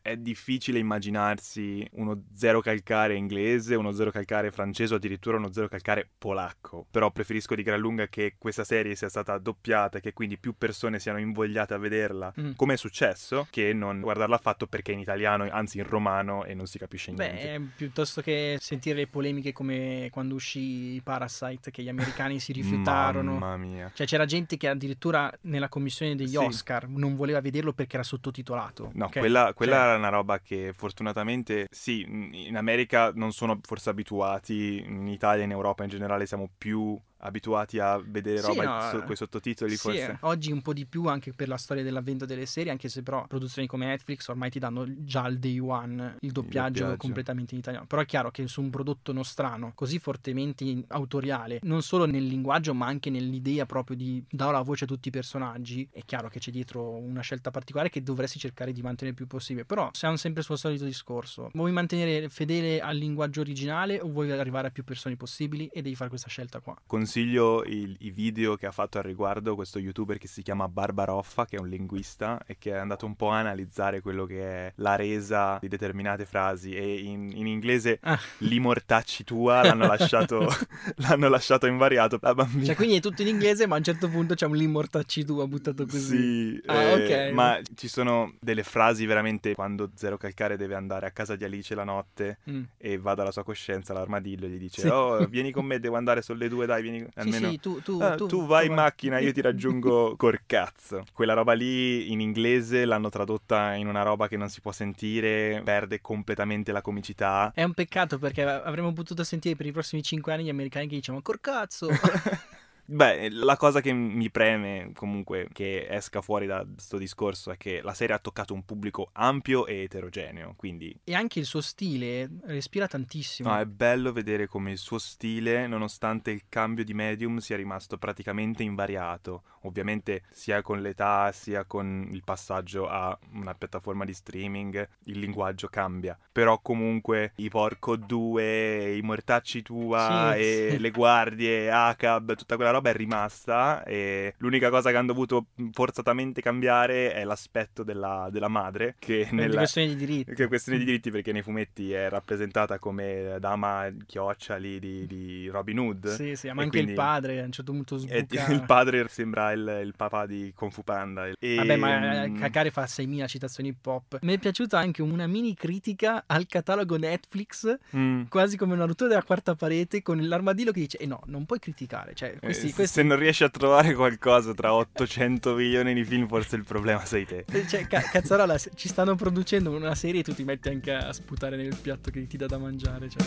[0.02, 5.68] è difficile immaginarsi uno zero calcare inglese, uno zero calcare francese o addirittura uno zero
[5.68, 6.86] calcare polacco.
[6.92, 10.56] Però preferisco di gran lunga che questa serie sia stata doppiata e che quindi più
[10.58, 12.52] persone siano invogliate a vederla, Mm.
[12.56, 16.54] come è successo, che non guardarla affatto perché è in italiano, anzi in romano e
[16.54, 17.60] non si capisce niente.
[17.60, 23.34] Beh, piuttosto che sentire le polemiche come quando uscì Parasite, che gli americani si rifiutarono.
[23.38, 23.92] Mamma mia.
[23.94, 26.38] Cioè, c'era gente che addirittura nella commissione degli Sì.
[26.38, 28.92] Oscar non voleva vederlo perché era sottotitolato.
[28.94, 29.20] No, ok?
[29.20, 34.84] quella, quella Cioè, era una roba che fortunatamente, sì, in America non sono forse abituati,
[34.86, 39.04] in Italia e in Europa in generale siamo più abituati a vedere Sì, roba no,
[39.04, 40.12] con i sottotitoli Sì, forse.
[40.12, 43.02] eh, oggi un po' di più anche per la storia dell'avvento delle serie, anche se
[43.02, 46.98] però produzioni come Netflix ormai ti danno già al day one il doppiaggio, doppiaggio.
[46.98, 47.86] completamente in italiano.
[47.86, 52.74] Però è chiaro che su un prodotto nostrano così fortemente autoriale, non solo nel linguaggio
[52.74, 56.40] ma anche nell'idea proprio di dare la voce a tutti i personaggi, è chiaro che
[56.40, 59.66] c'è dietro una scelta particolare che dovresti cercare di mantenere il più possibile.
[59.66, 61.50] Però siamo sempre sul solito discorso.
[61.54, 65.96] Vuoi mantenere fedele al linguaggio originale o vuoi arrivare a più persone possibili e devi
[65.96, 66.76] fare questa scelta qua.
[67.18, 71.46] Consiglio il- i video che ha fatto al riguardo questo youtuber che si chiama Barbaroffa,
[71.46, 74.72] che è un linguista e che è andato un po' a analizzare quello che è
[74.78, 78.20] la resa di determinate frasi e in, in inglese Ah.
[78.40, 80.48] li mortacci tua l'hanno lasciato,
[81.06, 82.18] l'hanno lasciato invariato.
[82.20, 84.56] La bambina Cioè, quindi è tutto in inglese, ma a un certo punto c'è un
[84.56, 86.56] limortacci tu, ha buttato così.
[86.56, 87.34] Sì, Ah, eh, ok.
[87.34, 91.76] ma ci sono delle frasi veramente quando Zero Calcare deve andare a casa di Alice
[91.76, 92.64] la notte Mm.
[92.80, 94.88] e va dalla sua coscienza l'armadillo e gli dice Sì.
[94.88, 98.00] "Oh, vieni con me, devo andare sulle due, dai, vieni almeno Sì, sì, tu, tu,
[98.02, 101.04] Ah, tu, tu vai in macchina, io ti raggiungo col cazzo.
[101.14, 105.62] Quella roba lì in inglese l'hanno tradotta in una roba che non si può sentire,
[105.64, 107.52] perde completamente la comicità.
[107.54, 110.96] È un peccato perché avremmo potuto sentire per i prossimi 5 anni gli americani che
[110.96, 111.90] dicevano Corcazzo.
[112.86, 117.82] Beh, la cosa che mi preme comunque che esca fuori da questo discorso è che
[117.82, 122.30] la serie ha toccato un pubblico ampio e eterogeneo, quindi e anche il suo stile
[122.44, 123.50] respira tantissimo.
[123.50, 127.98] no, è bello vedere come il suo stile, nonostante il cambio di medium, sia rimasto
[127.98, 129.44] praticamente invariato.
[129.62, 135.68] Ovviamente sia con l'età sia con il passaggio a una piattaforma di streaming il linguaggio
[135.68, 136.18] cambia.
[136.32, 140.80] Però comunque i Porco 2, i Mortacci tua Sì, e sì.
[140.80, 146.42] le guardie, ACAB, tutta quella roba è rimasta e l'unica cosa che hanno dovuto forzatamente
[146.42, 149.58] cambiare è l'aspetto della, della madre che nella...
[149.58, 150.34] questioni di diritti.
[150.34, 155.08] Che è questione di diritti perché nei fumetti è rappresentata come dama chioccia lì di,
[155.08, 156.08] di Robin Hood.
[156.10, 158.48] Sì, sì, ma anche quindi- il padre a un certo punto sbuca.
[158.52, 161.28] il padre sembra il, il papà di Kung Fu Panda.
[161.40, 164.20] E, Vabbè, ma eh, mm, Kakare fa 6.000 citazioni hip hop.
[164.22, 169.10] Mi è piaciuta anche una mini critica al catalogo Netflix, mm, quasi come una rottura
[169.10, 172.14] della quarta parete, con l'armadillo che dice: Eh no, non puoi criticare.
[172.14, 176.28] Cioè, questi, eh, questi Se non riesci a trovare qualcosa tra 800 milioni di film,
[176.28, 177.46] forse il problema sei te.
[177.52, 180.94] Eh, Cioè, ca- cazzarola, se- ci stanno producendo una serie e tu ti metti anche
[180.94, 183.10] a sputare nel piatto che ti dà da mangiare.
[183.10, 183.24] Cioè.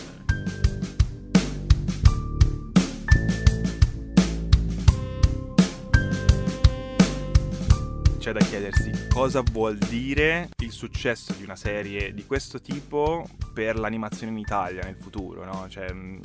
[8.19, 13.77] C'è da chiedersi cosa vuol dire il successo di una serie di questo tipo per
[13.77, 15.67] l'animazione in Italia nel futuro, no?
[15.69, 16.19] Cioè, mh,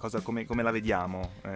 [0.00, 1.32] cosa- come, come la vediamo?
[1.42, 1.54] È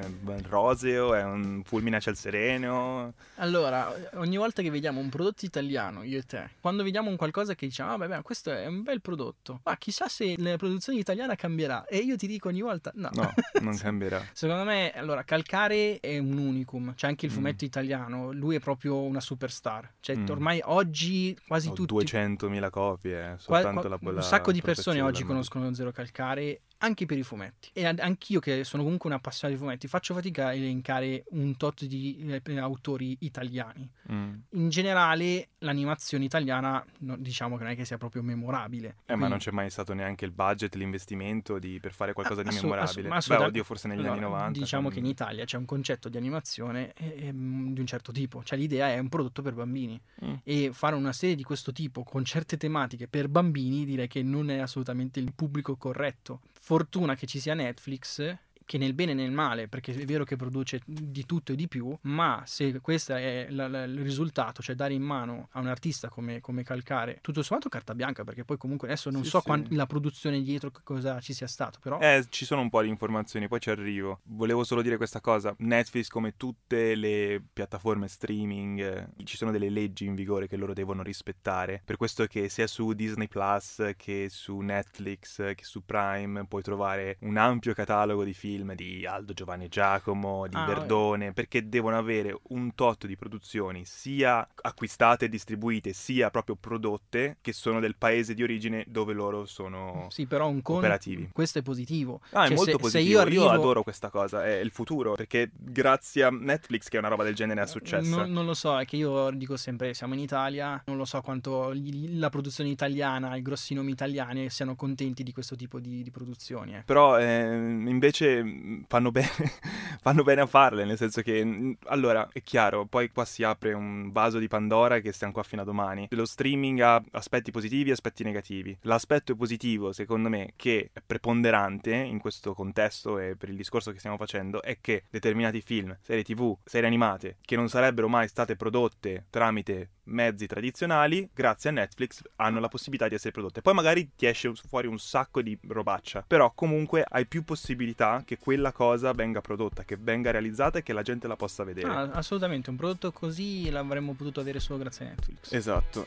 [0.49, 1.15] roseo?
[1.15, 3.15] È un fulmine a ciel sereno?
[3.37, 7.55] Allora, ogni volta che vediamo un prodotto italiano, io e te, quando vediamo un qualcosa
[7.55, 11.35] che diciamo, ah, beh, questo è un bel prodotto, ma chissà se la produzione italiana
[11.35, 11.87] cambierà.
[11.87, 13.09] E io ti dico ogni volta, no.
[13.15, 14.23] No, non cambierà.
[14.33, 16.95] Secondo me, allora, Calcare è un unicum.
[16.95, 17.35] C'è anche il Mm.
[17.35, 18.33] fumetto italiano.
[18.33, 19.95] Lui è proprio una superstar.
[20.01, 20.27] Cioè, Mm.
[20.29, 21.93] ormai oggi quasi Ho tutti.
[21.95, 26.61] 200.000 copie, eh, soltanto qua- la un sacco di la persone oggi conoscono Zero Calcare
[26.85, 27.71] anche per i fumetti.
[27.73, 31.85] E anch'io, che sono comunque un appassionato di fumetti, faccio fatica a elencare un tot
[31.85, 33.89] di eh, autori italiani.
[34.13, 34.35] Mm.
[34.51, 38.89] In generale, l'animazione italiana, no, diciamo che non è che sia proprio memorabile.
[38.89, 42.43] Eh, ma Quindi- non c'è mai stato neanche il budget, l'investimento di- per fare qualcosa
[42.43, 43.09] di Assu- memorabile.
[43.09, 44.59] assu- ma Beh, oddio, forse negli Allora, anni 90.
[44.61, 48.13] Diciamo con- che in Italia c'è un concetto di animazione eh, ehm, di un certo
[48.13, 50.35] tipo, cioè l'idea è un prodotto per bambini Mm.
[50.45, 54.51] e fare una serie di questo tipo con certe tematiche per bambini direi che non
[54.51, 56.41] è assolutamente il pubblico corretto.
[56.67, 60.37] Fortuna che ci sia Netflix che nel bene e nel male, perché è vero che
[60.37, 64.75] produce di tutto e di più, ma se questo è la- la- il risultato, cioè
[64.75, 68.57] dare in mano a un artista come, come Calcare, tutto sommato carta bianca, perché poi
[68.57, 69.47] comunque adesso non Sì, so sì.
[69.47, 71.99] quan- la produzione dietro che cosa ci sia stato, però...
[72.01, 74.21] Eh, ci sono un po' di informazioni, poi ci arrivo.
[74.25, 75.55] Volevo solo dire questa cosa.
[75.59, 80.73] Netflix, come tutte le piattaforme streaming, eh, ci sono delle leggi in vigore che loro
[80.73, 81.83] devono rispettare.
[81.85, 87.17] Per questo che sia su Disney Plus che su Netflix che su Prime puoi trovare
[87.21, 92.39] un ampio catalogo di film di Aldo Giovanni Giacomo, di Ah, Verdone, perché devono avere
[92.51, 98.33] un tot di produzioni sia acquistate e distribuite, sia proprio prodotte che sono del paese
[98.35, 100.79] di origine dove loro sono Sì, però un conto.
[100.79, 101.31] operativi.
[101.33, 102.21] Questo è positivo.
[102.31, 103.09] Ah, è Cioè, molto se- se positivo.
[103.11, 104.45] io io, arrivo- adoro questa cosa.
[104.45, 105.15] È il futuro.
[105.15, 108.17] Perché grazie a Netflix che una roba del genere è successa.
[108.17, 111.21] Non, non lo so, è che io dico sempre: siamo in Italia, non lo so
[111.21, 116.11] quanto la produzione italiana, i grossi nomi italiani siano contenti di questo tipo di, di
[116.11, 116.75] produzioni.
[116.77, 116.83] eh.
[116.85, 119.29] Però eh, invece mm, fanno bene,
[120.01, 123.73] fanno bene a farle, nel senso che, mm, allora, è chiaro, poi qua si apre
[123.73, 126.07] un vaso di Pandora che stiamo qua fino a domani.
[126.11, 128.77] Lo streaming ha aspetti positivi e aspetti negativi.
[128.83, 133.99] L'aspetto positivo, secondo me, che è preponderante in questo contesto e per il discorso che
[133.99, 138.57] stiamo facendo, è che determinati film, serie tv, serie animate, che non sarebbero mai state
[138.57, 143.63] prodotte tramite mezzi tradizionali, grazie a Netflix hanno la possibilità di essere prodotte.
[143.63, 148.34] Poi magari ti esce fuori un sacco di robaccia, però comunque hai più possibilità che
[148.39, 151.89] quella cosa venga prodotta, che venga realizzata e che la gente la possa vedere.
[151.89, 155.53] Ah, assolutamente, un prodotto così l'avremmo potuto avere solo grazie a Netflix.
[155.53, 156.07] Esatto.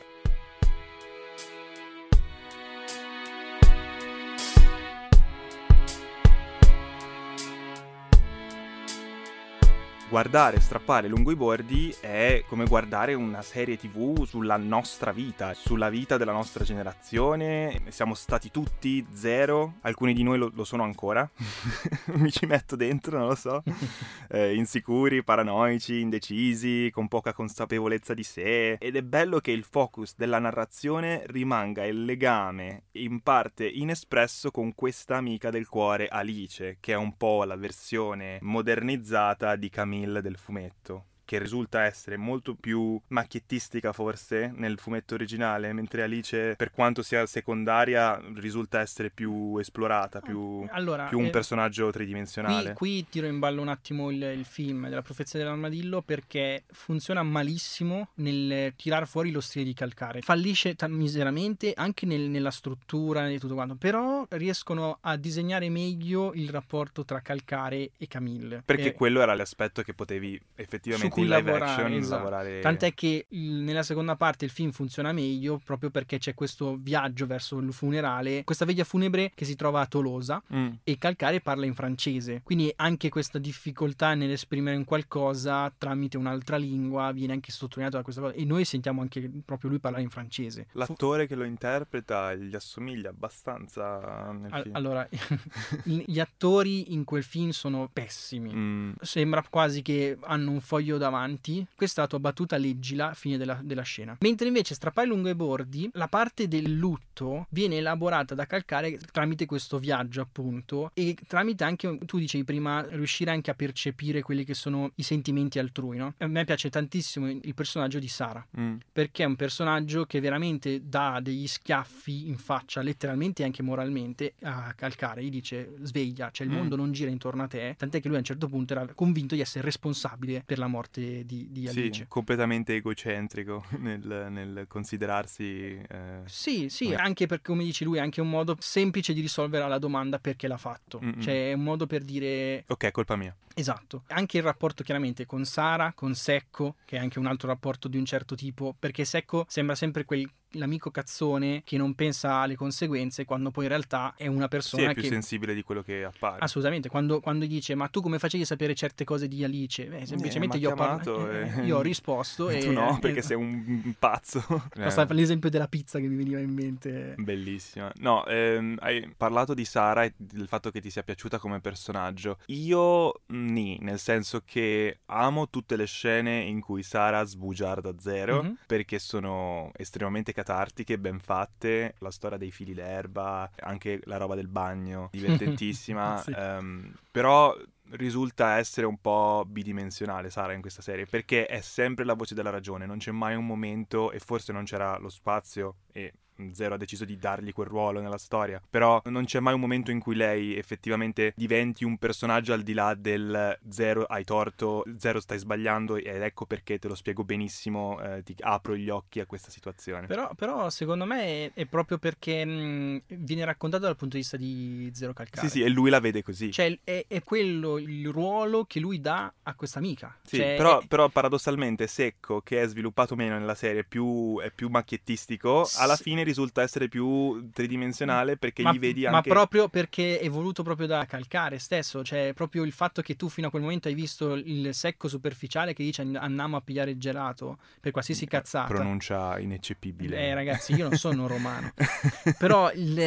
[10.08, 15.90] Guardare strappare lungo i bordi è come guardare una serie tv sulla nostra vita, sulla
[15.90, 17.82] vita della nostra generazione.
[17.88, 21.28] Siamo stati tutti zero, alcuni di noi lo, lo sono ancora,
[22.14, 23.62] mi ci metto dentro, non lo so,
[24.30, 28.72] eh, insicuri, paranoici, indecisi, con poca consapevolezza di sé.
[28.74, 34.74] Ed è bello che il focus della narrazione rimanga il legame in parte inespresso con
[34.74, 40.22] questa amica del cuore Alice, che è un po' la versione modernizzata di Camille Camille
[40.22, 46.70] del fumetto che risulta essere molto più macchiettistica forse nel fumetto originale, mentre Alice, per
[46.70, 52.72] quanto sia secondaria, risulta essere più esplorata, più, allora, più un eh, personaggio tridimensionale.
[52.72, 57.22] Qui, qui, tiro in ballo un attimo il, il, film della profezia dell'armadillo perché funziona
[57.22, 60.22] malissimo nel tirar fuori lo stile di calcare.
[60.22, 66.32] Fallisce t- miseramente anche nel, nella struttura e tutto quanto, però riescono a disegnare meglio
[66.32, 68.62] il rapporto tra calcare e Camille.
[68.64, 72.16] Perché eh, quello era l'aspetto che potevi effettivamente cui in live lavorare, action esatto.
[72.16, 72.60] lavorare.
[72.60, 77.26] Tant'è che il, nella seconda parte il film funziona meglio proprio perché c'è questo viaggio
[77.26, 80.68] verso il funerale, questa veglia funebre che si trova a Tolosa mm.
[80.84, 82.40] e Calcare parla in francese.
[82.42, 88.20] Quindi anche questa difficoltà nell'esprimere un qualcosa tramite un'altra lingua viene anche sottolineata da questa
[88.20, 90.66] cosa e noi sentiamo anche proprio lui parlare in francese.
[90.72, 91.28] L'attore Fu...
[91.28, 94.76] che lo interpreta gli assomiglia abbastanza nel All- film.
[94.76, 95.08] Allora,
[95.84, 98.52] gli attori in quel film sono pessimi.
[98.54, 98.92] Mm.
[99.00, 103.36] Sembra quasi che hanno un foglio da davanti, questa è la tua battuta, leggila, fine
[103.36, 104.16] della, della scena.
[104.20, 109.46] Mentre invece strappare lungo i bordi, la parte del lutto viene elaborata da calcare tramite
[109.46, 114.54] questo viaggio, appunto, e tramite anche, tu dicevi prima, riuscire anche a percepire quelli che
[114.54, 116.14] sono i sentimenti altrui, no?
[116.18, 118.76] A me piace tantissimo il personaggio di Sara, mm.
[118.92, 124.34] perché è un personaggio che veramente dà degli schiaffi in faccia, letteralmente e anche moralmente,
[124.42, 125.24] a calcare.
[125.24, 126.56] Gli dice, sveglia, cioè il mm.
[126.56, 129.34] mondo non gira intorno a te, tant'è che lui a un certo punto era convinto
[129.34, 132.00] di essere responsabile per la morte morte di, di Alice.
[132.00, 135.80] Sì, completamente egocentrico nel, nel considerarsi...
[135.88, 136.96] Eh, sì, sì, come...
[136.96, 140.48] anche perché come dici lui è anche un modo semplice di risolvere la domanda perché
[140.48, 141.00] l'ha fatto.
[141.02, 141.20] Mm-mm.
[141.20, 142.64] Cioè è un modo per dire...
[142.68, 143.34] Ok, colpa mia.
[143.54, 144.04] Esatto.
[144.08, 147.96] Anche il rapporto chiaramente con Sara, con Secco, che è anche un altro rapporto di
[147.96, 153.24] un certo tipo, perché Secco sembra sempre quel l'amico cazzone che non pensa alle conseguenze
[153.24, 155.08] quando poi in realtà è una persona sì, è più che...
[155.08, 156.38] sensibile di quello che appare.
[156.40, 159.84] Assolutamente, quando, quando dice ma tu come facevi a sapere certe cose di Alice?
[159.84, 161.64] Beh, semplicemente eh, io, ho parlato e...
[161.64, 162.60] io ho risposto e...
[162.60, 164.44] Tu no, perché sei un pazzo.
[164.74, 165.14] Basta eh.
[165.14, 167.14] l'esempio della pizza che mi veniva in mente.
[167.18, 167.92] Bellissima.
[167.96, 172.38] No, ehm, hai parlato di Sara e del fatto che ti sia piaciuta come personaggio.
[172.46, 178.52] Io ni, nel senso che amo tutte le scene in cui Sara sbugiarda zero mm-hmm.
[178.66, 184.46] perché sono estremamente catartiche, ben fatte, la storia dei fili d'erba, anche la roba del
[184.46, 186.32] bagno, divertentissima, sì.
[186.36, 187.56] um, però
[187.92, 192.50] risulta essere un po' bidimensionale Sara in questa serie perché è sempre la voce della
[192.50, 196.12] ragione, non c'è mai un momento e forse non c'era lo spazio e
[196.52, 199.90] Zero ha deciso di dargli quel ruolo nella storia, però non c'è mai un momento
[199.90, 205.20] in cui lei effettivamente diventi un personaggio al di là del Zero hai torto, Zero
[205.20, 209.26] stai sbagliando ed ecco perché te lo spiego benissimo, eh, ti apro gli occhi a
[209.26, 210.06] questa situazione.
[210.06, 214.36] Però, però secondo me è, è proprio perché mh, viene raccontato dal punto di vista
[214.36, 215.48] di Zero Calcare.
[215.48, 216.52] Sì, sì, e lui la vede così.
[216.52, 220.16] Cioè è, è quello il ruolo che lui dà a questa amica.
[220.22, 220.86] Sì, cioè, però, è...
[220.86, 226.24] però, paradossalmente Secco, che è sviluppato meno nella serie, più, è più macchiettistico, alla fine
[226.28, 229.28] risulta essere più tridimensionale perché ma, gli vedi anche...
[229.28, 233.28] Ma proprio perché è voluto proprio da calcare stesso, cioè proprio il fatto che tu
[233.28, 236.98] fino a quel momento hai visto il secco superficiale che dice andiamo a pigliare il
[236.98, 238.72] gelato per qualsiasi eh, cazzata.
[238.72, 240.18] Pronuncia ineccepibile.
[240.18, 241.72] Eh ragazzi, io non sono romano.
[242.38, 242.98] Però il,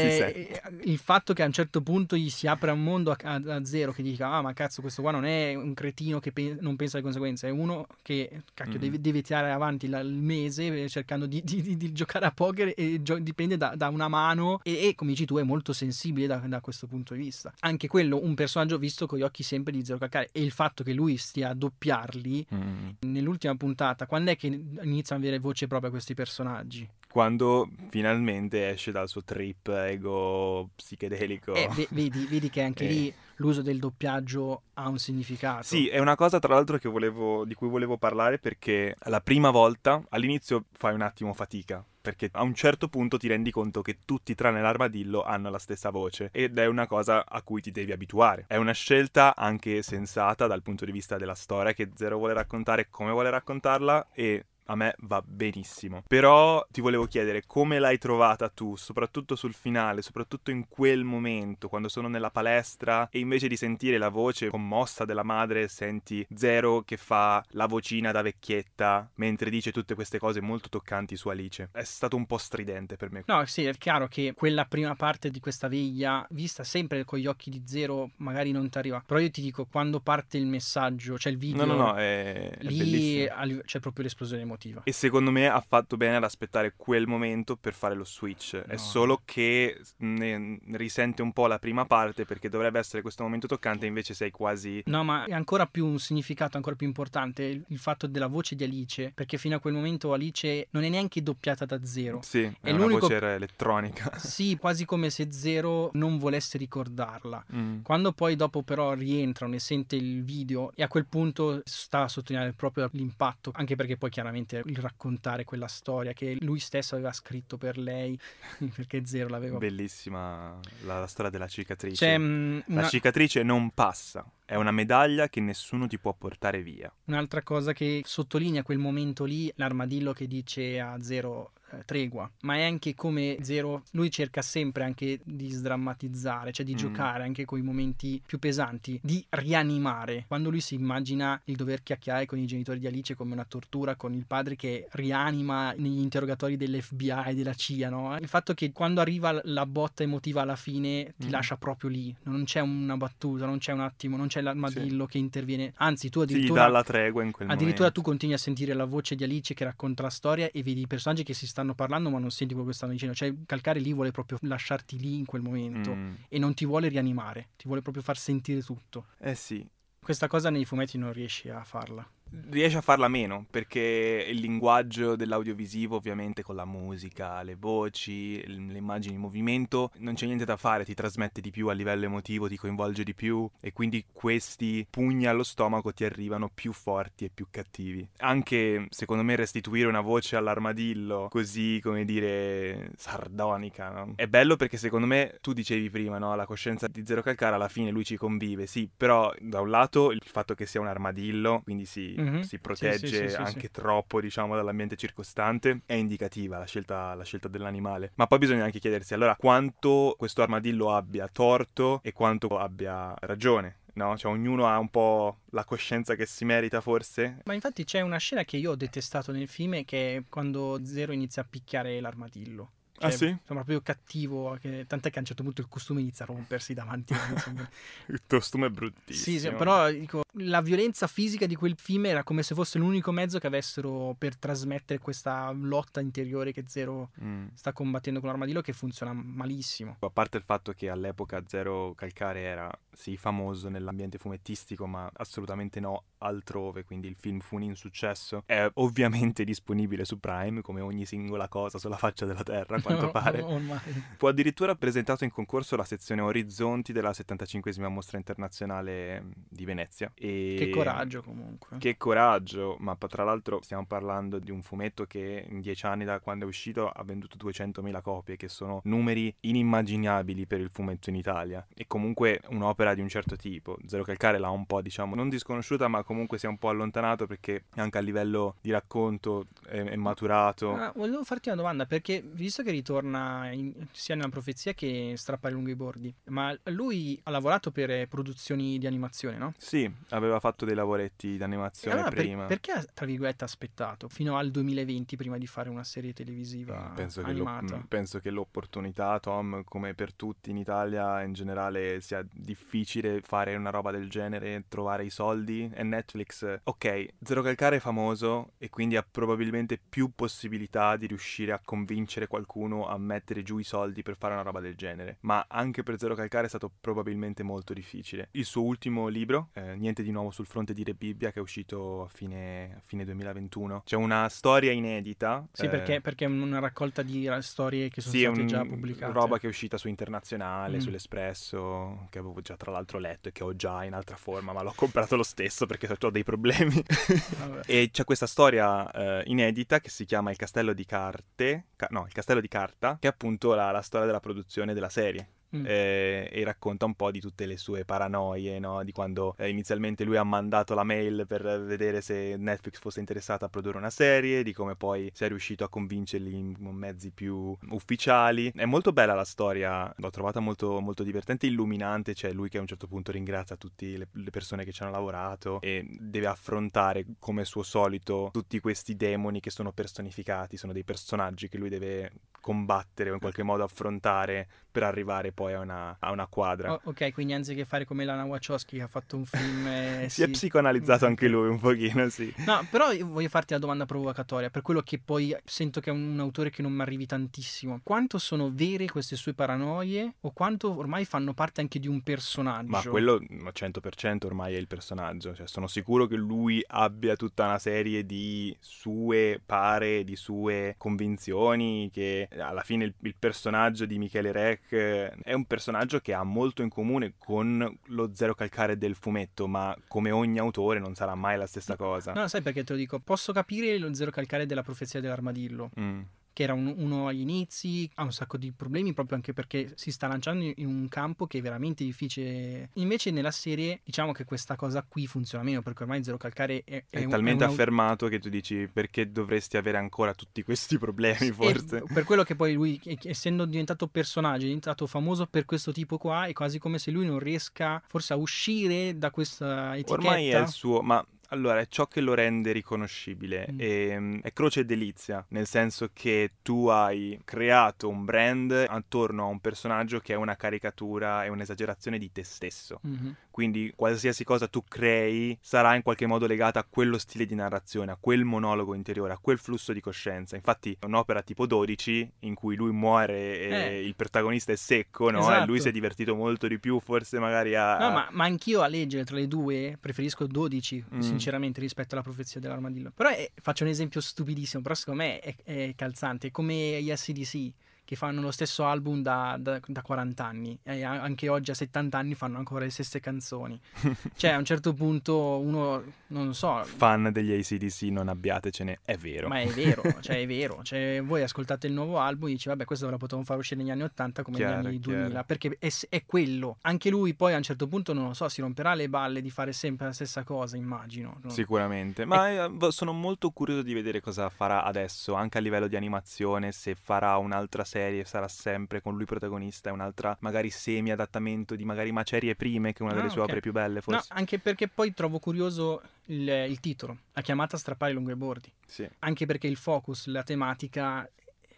[0.83, 3.65] il, fatto che a un certo punto gli si apra un mondo a, a, a,
[3.65, 6.75] zero che dica ah ma cazzo questo qua non è un cretino che pe- non
[6.75, 8.81] pensa alle conseguenze, è uno che cacchio mm.
[8.81, 12.73] deve, deve, tirare avanti la, il mese cercando di, di, di, di giocare a poker
[12.75, 15.73] e giocare gio- dipende da, da una mano e, e, come dici tu è molto
[15.73, 17.53] sensibile da, da, questo punto di vista.
[17.59, 20.83] Anche quello un personaggio visto con gli occhi sempre di Zero Calcare e il fatto
[20.83, 22.89] che lui stia a doppiarli mm.
[23.01, 26.87] nell'ultima puntata, quando è che iniziano ad avere voce propria questi personaggi?
[27.11, 31.53] Quando finalmente esce dal suo trip ego psichedelico.
[31.53, 32.89] Eh, vedi, vedi, che anche eh.
[32.89, 35.63] lì l'uso del doppiaggio ha un significato.
[35.63, 40.01] Sì, è una cosa tra l'altro volevo, di cui volevo parlare perché la prima volta
[40.09, 44.35] all'inizio fai un attimo fatica perché a un certo punto ti rendi conto che tutti
[44.35, 48.45] tranne l'armadillo hanno la stessa voce ed è una cosa a cui ti devi abituare.
[48.47, 52.89] È una scelta anche sensata dal punto di vista della storia che Zero vuole raccontare
[52.89, 56.03] come vuole raccontarla e a me va benissimo.
[56.07, 61.67] Però ti volevo chiedere come l'hai trovata tu, soprattutto sul finale, soprattutto in quel momento,
[61.67, 66.83] quando sono nella palestra e invece di sentire la voce commossa della madre, senti Zero
[66.83, 71.69] che fa la vocina da vecchietta mentre dice tutte queste cose molto toccanti su Alice.
[71.73, 73.23] È stato un po' stridente per me.
[73.25, 77.27] No, sì, è chiaro che quella prima parte di questa veglia, vista sempre con gli
[77.27, 79.03] occhi di Zero, magari non ti arriva.
[79.05, 81.65] Però io ti dico, quando parte il messaggio, cioè il video...
[81.65, 83.33] No, no, no, è, lì è
[83.65, 84.81] c'è proprio l'esplosione emotiva emotiva.
[84.83, 88.53] E secondo me ha fatto bene ad aspettare quel momento per fare lo switch.
[88.53, 88.73] No.
[88.73, 93.47] È solo che ne risente un po' la prima parte perché dovrebbe essere questo momento
[93.47, 94.83] toccante, invece sei quasi.
[94.85, 98.55] No, ma è ancora più un significato ancora più importante il, il fatto della voce
[98.55, 99.11] di Alice.
[99.13, 102.19] Perché fino a quel momento Alice non è neanche doppiata da zero.
[102.21, 103.07] Sì, è, è una l'unico...
[103.07, 104.09] voce elettronica.
[104.31, 107.43] Sì, quasi come se zero non volesse ricordarla.
[107.53, 107.81] Mm.
[107.81, 112.07] Quando poi dopo però rientrano e sente il video e a quel punto sta a
[112.07, 116.95] sottolineare proprio l'impatto, anche perché poi chiaramente veramente il raccontare quella storia che lui stesso
[116.95, 118.19] aveva scritto per lei,
[118.75, 119.57] perché Zero l'aveva...
[119.57, 122.17] Bellissima la, la storia della cicatrice.
[122.17, 122.81] Mh, mm, una...
[122.81, 126.93] La cicatrice non passa, è una medaglia che nessuno ti può portare via.
[127.05, 131.53] Un'altra cosa che sottolinea quel momento lì, l'armadillo che dice a Zero
[131.85, 136.77] tregua, ma è anche come Zero, lui cerca sempre anche di sdrammatizzare, cioè di mm.
[136.77, 140.25] giocare anche con i momenti più pesanti, di rianimare.
[140.27, 143.95] Quando lui si immagina il dover chiacchierare con i genitori di Alice come una tortura,
[143.95, 148.17] con il padre che rianima negli interrogatori dell'FBI, e della CIA, no?
[148.17, 151.31] Il fatto che quando arriva la botta emotiva alla fine ti mm.
[151.31, 155.11] lascia proprio lì, non c'è una battuta, non c'è un attimo, non c'è l'armadillo sì.
[155.11, 156.61] che interviene, anzi tu addirittura...
[156.61, 158.01] Sì, dà la tregua in quel addirittura momento.
[158.01, 160.87] tu continui a sentire la voce di Alice che racconta la storia e vedi i
[160.87, 163.13] personaggi che si stanno stanno parlando ma non senti quello che stanno dicendo.
[163.15, 166.13] Cioè Calcare lì vuole proprio lasciarti lì in quel momento mm.
[166.27, 169.07] e non ti vuole rianimare, ti vuole proprio far sentire tutto.
[169.19, 169.65] Eh sì.
[169.99, 172.07] Questa cosa nei fumetti non riesci a farla
[172.49, 178.77] riesce a farla meno perché il linguaggio dell'audiovisivo ovviamente con la musica, le voci, le
[178.77, 182.47] immagini in movimento non c'è niente da fare, ti trasmette di più a livello emotivo,
[182.47, 187.31] ti coinvolge di più e quindi questi pugni allo stomaco ti arrivano più forti e
[187.33, 188.07] più cattivi.
[188.17, 194.13] Anche secondo me restituire una voce all'armadillo così come dire sardonica no?
[194.15, 196.35] è bello perché secondo me tu dicevi prima no?
[196.35, 200.11] la coscienza di Zero Calcara alla fine lui ci convive, sì, però da un lato
[200.11, 202.41] il fatto che sia un armadillo, quindi si mm-hmm.
[202.41, 207.47] si protegge sì, sì, anche troppo, diciamo, dall'ambiente circostante, è indicativa la scelta, la scelta
[207.47, 208.11] dell'animale.
[208.15, 213.77] Ma poi bisogna anche chiedersi allora quanto questo armadillo abbia torto e quanto abbia ragione.
[213.93, 217.41] No, cioè ognuno ha un po' la coscienza che si merita forse.
[217.43, 221.11] Ma infatti c'è una scena che io ho detestato nel film che è quando Zero
[221.11, 222.71] inizia a picchiare l'armadillo.
[223.01, 223.25] Ah, cioè, ah sì?
[223.25, 226.73] Sembra proprio cattivo, che, tant'è che a un certo punto il costume inizia a rompersi
[226.73, 227.13] davanti.
[228.07, 229.37] il costume è bruttissimo.
[229.37, 233.11] Sì, sì, però dico, la violenza fisica di quel film era come se fosse l'unico
[233.11, 237.47] mezzo che avessero per trasmettere questa lotta interiore che Zero mm.
[237.53, 239.97] sta combattendo con l'armadillo che funziona malissimo.
[239.99, 245.79] A parte il fatto che all'epoca Zero Calcare era sì famoso nell'ambiente fumettistico, ma assolutamente
[245.79, 248.43] no altrove, quindi il film fu un insuccesso.
[248.45, 253.41] È ovviamente disponibile su Prime, come ogni singola cosa sulla faccia della Terra, quanto pare.
[253.41, 253.79] Ormai.
[254.17, 260.11] Fu addirittura presentato in concorso la sezione Orizzonti della 75esima mostra internazionale di Venezia.
[260.15, 260.55] E...
[260.57, 261.77] Che coraggio comunque.
[261.77, 266.19] Che coraggio, ma tra l'altro stiamo parlando di un fumetto che in dieci anni da
[266.19, 271.15] quando è uscito ha venduto 200.000 copie, che sono numeri inimmaginabili per il fumetto in
[271.15, 271.65] Italia.
[271.73, 273.77] E comunque un'opera di un certo tipo.
[273.85, 277.27] Zero Calcare l'ha un po', diciamo, non disconosciuta, ma comunque si è un po' allontanato
[277.27, 280.73] perché anche a livello di racconto è, è maturato.
[280.73, 285.53] Ah, volevo farti una domanda perché visto che ritorna in, sia nella profezia che strappare
[285.53, 289.53] lungo i bordi, ma lui ha lavorato per produzioni di animazione, no?
[289.57, 292.45] Sì, aveva fatto dei lavoretti di animazione allora, prima.
[292.45, 296.89] Per, perché, tra virgolette, ha aspettato fino al 2020 prima di fare una serie televisiva
[296.91, 297.77] mm, penso animata?
[297.77, 303.55] Che penso che l'opportunità, Tom, come per tutti in Italia in generale, sia difficile fare
[303.55, 305.69] una roba del genere, trovare i soldi.
[305.73, 311.51] E Netflix, ok, Zero Calcare è famoso e quindi ha probabilmente più possibilità di riuscire
[311.51, 315.17] a convincere qualcuno qualcuno a mettere giù i soldi per fare una roba del genere,
[315.21, 318.29] ma anche per Zero Calcare è stato probabilmente molto difficile.
[318.31, 321.41] Il suo ultimo libro, eh, Niente di nuovo sul fronte di Re Bibbia, che è
[321.41, 325.47] uscito a fine, a fine 2021, c'è una storia inedita.
[325.51, 328.63] Sì, eh, perché, perché, è una raccolta di storie che sono sì, state un, già
[328.63, 329.11] pubblicate.
[329.11, 330.79] roba che è uscita su Internazionale, Mm.
[330.79, 334.61] sull'Espresso, che avevo già tra l'altro letto e che ho già in altra forma, ma
[334.61, 336.83] l'ho comprato lo stesso perché ho dei problemi.
[337.71, 342.05] E c'è questa storia eh, inedita che si chiama Il castello di carte, ca- no,
[342.05, 345.29] Il castello di carta, che è appunto la, la storia della produzione della serie.
[345.53, 345.65] Mm.
[345.65, 348.81] Eh, e racconta un po' di tutte le sue paranoie, no?
[348.85, 353.47] di quando eh, inizialmente lui ha mandato la mail per vedere se Netflix fosse interessata
[353.47, 357.53] a produrre una serie, di come poi si è riuscito a convincerli in mezzi più
[357.71, 358.49] ufficiali.
[358.55, 362.61] È molto bella la storia, l'ho trovata molto, molto divertente, illuminante, c'è lui che a
[362.61, 367.05] un certo punto ringrazia tutte le, le persone che ci hanno lavorato e deve affrontare
[367.19, 372.11] come suo solito tutti questi demoni che sono personificati, sono dei personaggi che lui deve
[372.41, 376.73] combattere o in qualche modo affrontare per arrivare poi a una, a una quadra.
[376.73, 379.67] Oh, ok, quindi anziché fare come Lana Wachowski che ha fatto un film...
[379.67, 382.33] eh, si è psicoanalizzato anche lui un pochino, sì.
[382.45, 385.93] No, però io voglio farti la domanda provocatoria, per quello che poi sento che è
[385.93, 387.81] un, autore che non mi arrivi tantissimo.
[387.83, 392.69] Quanto sono vere queste sue paranoie o quanto ormai fanno parte anche di un personaggio?
[392.69, 397.45] Ma quello ma 100% ormai è il personaggio, cioè sono sicuro che lui abbia tutta
[397.45, 403.97] una serie di sue pare, di sue convinzioni, che alla fine il, il personaggio di
[403.97, 408.77] Michele Rec eh, è un personaggio che ha molto in comune con lo zero calcare
[408.77, 412.13] del fumetto, ma come ogni autore non sarà mai la stessa cosa.
[412.13, 412.99] No, sai perché te lo dico?
[412.99, 416.01] Posso capire lo zero calcare della profezia dell'armadillo, Mm.
[416.33, 419.91] Che era un- uno agli inizi, ha un sacco di problemi proprio anche perché si
[419.91, 422.69] sta lanciando in un campo che è veramente difficile.
[422.75, 426.83] Invece nella serie diciamo che questa cosa qui funziona meno perché ormai zero calcare è,
[426.89, 430.77] È, un- talmente un au- affermato che tu dici perché dovresti avere ancora tutti questi
[430.77, 431.83] problemi, E forse.
[431.93, 435.97] per quello che poi lui, e- essendo diventato personaggio, è diventato famoso per questo tipo
[435.97, 439.93] qua, è quasi come se lui non riesca forse a uscire da questa etichetta.
[439.93, 443.47] Ormai è il suo, ma allora è ciò che lo rende riconoscibile.
[443.51, 443.57] Mm.
[443.59, 449.27] E, è croce e delizia, nel senso che tu hai creato un brand attorno a
[449.27, 452.79] un personaggio che è una caricatura e un'esagerazione di te stesso.
[452.83, 453.15] Mhm.
[453.31, 457.91] Quindi qualsiasi cosa tu crei sarà in qualche modo legata a quello stile di narrazione,
[457.91, 460.35] a quel monologo interiore, a quel flusso di coscienza.
[460.35, 463.85] Infatti un'opera tipo 12 in cui lui muore e Eh.
[463.85, 465.19] il protagonista è secco, no?
[465.19, 465.45] E Esatto.
[465.45, 467.77] lui si è divertito molto di più, forse magari a...
[467.77, 470.99] No, ma, ma anch'io a leggere tra le due preferisco 12, Mm.
[470.99, 471.19] sinceramente,
[471.59, 472.91] rispetto alla profezia dell'armadillo.
[472.91, 477.51] Però è- faccio un esempio stupidissimo, però secondo me è, è calzante, come gli SDC
[477.91, 481.97] che fanno lo stesso album da, da- da 40 anni e anche oggi a 70
[481.97, 483.59] anni fanno ancora le stesse canzoni.
[484.15, 488.95] cioè a un certo punto uno, non lo so, Fan degli ACDC non abbiatecene, è
[488.95, 489.27] vero.
[489.27, 490.61] ma è vero, cioè è vero.
[490.63, 493.71] Cioè, voi ascoltate il nuovo album e dici, vabbè, questo lo potevamo far uscire negli
[493.71, 494.99] anni 80 come Chiaro, negli anni chiaro.
[494.99, 496.59] 2000, perché è, è quello.
[496.61, 499.29] Anche lui poi a un certo punto, non lo so, si romperà le balle di
[499.29, 501.19] fare sempre la stessa cosa, immagino.
[501.23, 501.29] no?
[501.29, 505.75] Sicuramente, ma eh, sono molto curioso di vedere cosa farà adesso, anche a livello di
[505.75, 511.63] animazione, se farà un'altra serie, sarà sempre con lui protagonista, e un'altra magari semi-adattamento di
[511.65, 513.25] magari Macerie Prime, che è una delle Ah, sue ok.
[513.25, 514.07] opere più belle, No, forse.
[514.13, 518.51] anche perché poi trovo curioso il, il titolo, la chiamata strappare lungo i bordi.
[518.65, 518.87] Sì.
[518.99, 521.07] Anche perché il focus, la tematica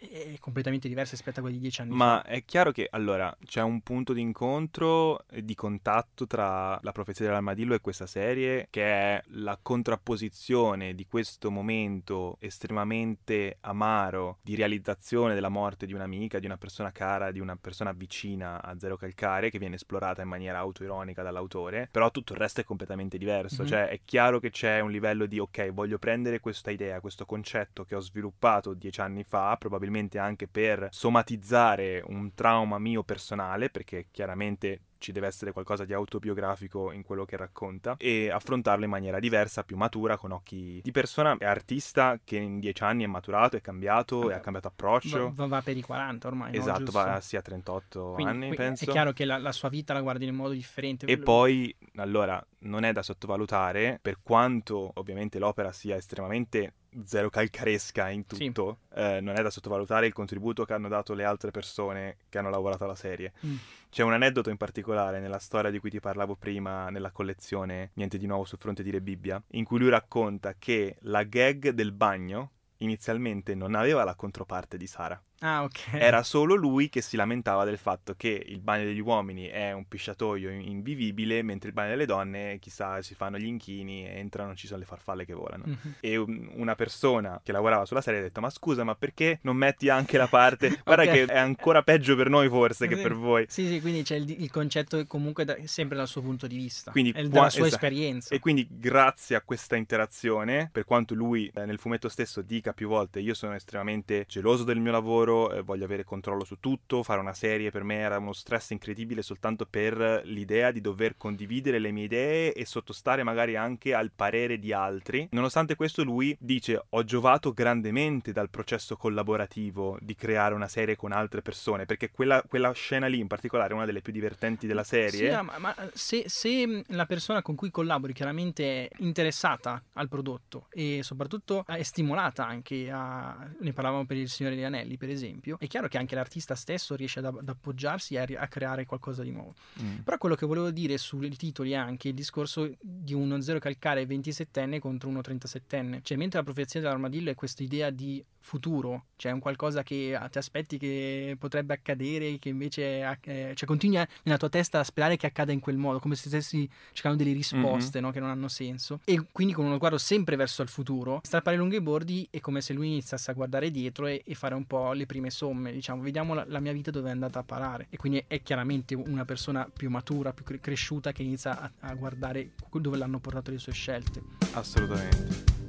[0.10, 2.30] è completamente diversa rispetto a quelli di dieci anni Ma fa.
[2.30, 7.26] è chiaro che allora c'è un punto di incontro e di contatto tra la profezia
[7.26, 15.34] dell'armadillo e questa serie, che è la contrapposizione di questo momento estremamente amaro di realizzazione
[15.34, 19.50] della morte di un'amica, di una persona cara, di una persona vicina a Zero Calcare,
[19.50, 23.64] che viene esplorata in maniera autoironica dall'autore, però tutto il resto è completamente diverso.
[23.64, 23.68] Mhm.
[23.68, 27.84] Cioè è chiaro che c'è un livello di ok, voglio prendere questa idea, questo concetto
[27.86, 34.08] che ho sviluppato dieci anni fa, probabilmente anche per somatizzare un trauma mio personale, perché
[34.12, 39.20] chiaramente ci deve essere qualcosa di autobiografico in quello che racconta, e affrontarlo in maniera
[39.20, 43.58] diversa, più matura, con occhi di persona e artista che in dieci anni è maturato,
[43.58, 45.34] è cambiato, e ha cambiato approccio.
[45.36, 46.54] Va, va per i 40 ormai.
[46.54, 46.58] no?
[46.58, 47.00] esatto, Giusto?
[47.00, 48.86] va sia a 38 Quindi- anni, penso.
[48.86, 51.06] È chiaro che la, la sua vita la guardi in un modo differente.
[51.06, 56.74] E poi, allora, non è da sottovalutare, per quanto ovviamente l'opera sia estremamente
[57.06, 58.46] zero calcaresca in Sì.
[58.48, 62.38] tutto, eh, non è da sottovalutare il contributo che hanno dato le altre persone che
[62.38, 63.34] hanno lavorato alla serie.
[63.46, 63.56] Mm.
[63.90, 68.18] C'è un aneddoto in particolare nella storia di cui ti parlavo prima, nella collezione Niente
[68.18, 71.92] di nuovo sul fronte di Re Bibbia, in cui lui racconta che la gag del
[71.92, 75.22] bagno inizialmente non aveva la controparte di Sara.
[75.46, 75.90] Ah, ok.
[75.94, 79.86] Era solo lui che si lamentava del fatto che il bagno degli uomini è un
[79.88, 84.80] pisciatoio invivibile, mentre il bagno delle donne, chissà, si fanno gli inchini, entrano, ci sono
[84.80, 85.64] le farfalle che volano.
[85.66, 85.96] Mhm.
[86.00, 89.58] E un- una persona che lavorava sulla serie ha detto: Ma scusa, ma perché non
[89.58, 90.70] metti anche la parte?
[90.86, 91.12] Guarda Ok.
[91.12, 93.46] che è ancora peggio per noi, forse, che per voi.
[93.50, 96.92] Sì, sì, quindi c'è il, il concetto comunque da- sempre dal suo punto di vista,
[96.92, 97.84] Quindi qua- dalla sua esatto.
[97.86, 98.34] esperienza.
[98.34, 102.88] E quindi grazie a questa interazione, per quanto lui eh, nel fumetto stesso dica più
[102.88, 107.20] volte io sono estremamente geloso del mio lavoro, eh, voglio avere controllo su tutto, fare
[107.20, 111.92] una serie per me era uno stress incredibile soltanto per l'idea di dover condividere le
[111.92, 115.28] mie idee e sottostare magari anche al parere di altri.
[115.32, 121.12] Nonostante questo lui dice ho giovato grandemente dal processo collaborativo di creare una serie con
[121.12, 124.84] altre persone, perché quella, quella scena lì in particolare è una delle più divertenti della
[124.84, 125.30] serie.
[125.30, 130.68] Sì, ma, ma se, se la persona con cui collabori chiaramente è interessata al prodotto
[130.70, 133.50] e soprattutto è stimolata anche a...
[133.60, 135.23] ne parlavamo per il Signore degli Anelli per esempio,
[135.58, 139.24] è chiaro che anche l'artista stesso riesce ad, ad appoggiarsi e a, a creare qualcosa
[139.24, 139.54] di nuovo.
[139.82, 140.00] Mm.
[140.00, 144.06] Però quello che volevo dire sui titoli è anche il discorso di uno zero calcare
[144.06, 146.02] 27enne contro uno 37enne.
[146.02, 150.28] Cioè, mentre la profezia dell'armadillo è questa idea di futuro, cioè un qualcosa che ah,
[150.28, 155.16] ti aspetti che potrebbe accadere, che invece eh, cioè continui nella tua testa a sperare
[155.16, 158.50] che accada in quel modo, come se stessi cercando delle risposte no, che non hanno
[158.50, 159.00] senso.
[159.06, 162.60] E quindi con uno sguardo sempre verso il futuro, strappare lungo i bordi è come
[162.60, 166.02] se lui iniziasse a guardare dietro e, e fare un po' le prime somme, diciamo,
[166.02, 167.88] vediamo la, la mia vita dove è andata a parare.
[167.90, 171.94] E quindi è chiaramente una persona più matura, più cre- cresciuta che inizia a, a
[171.94, 174.22] guardare dove l'hanno portato le sue scelte.
[174.52, 175.63] Assolutamente.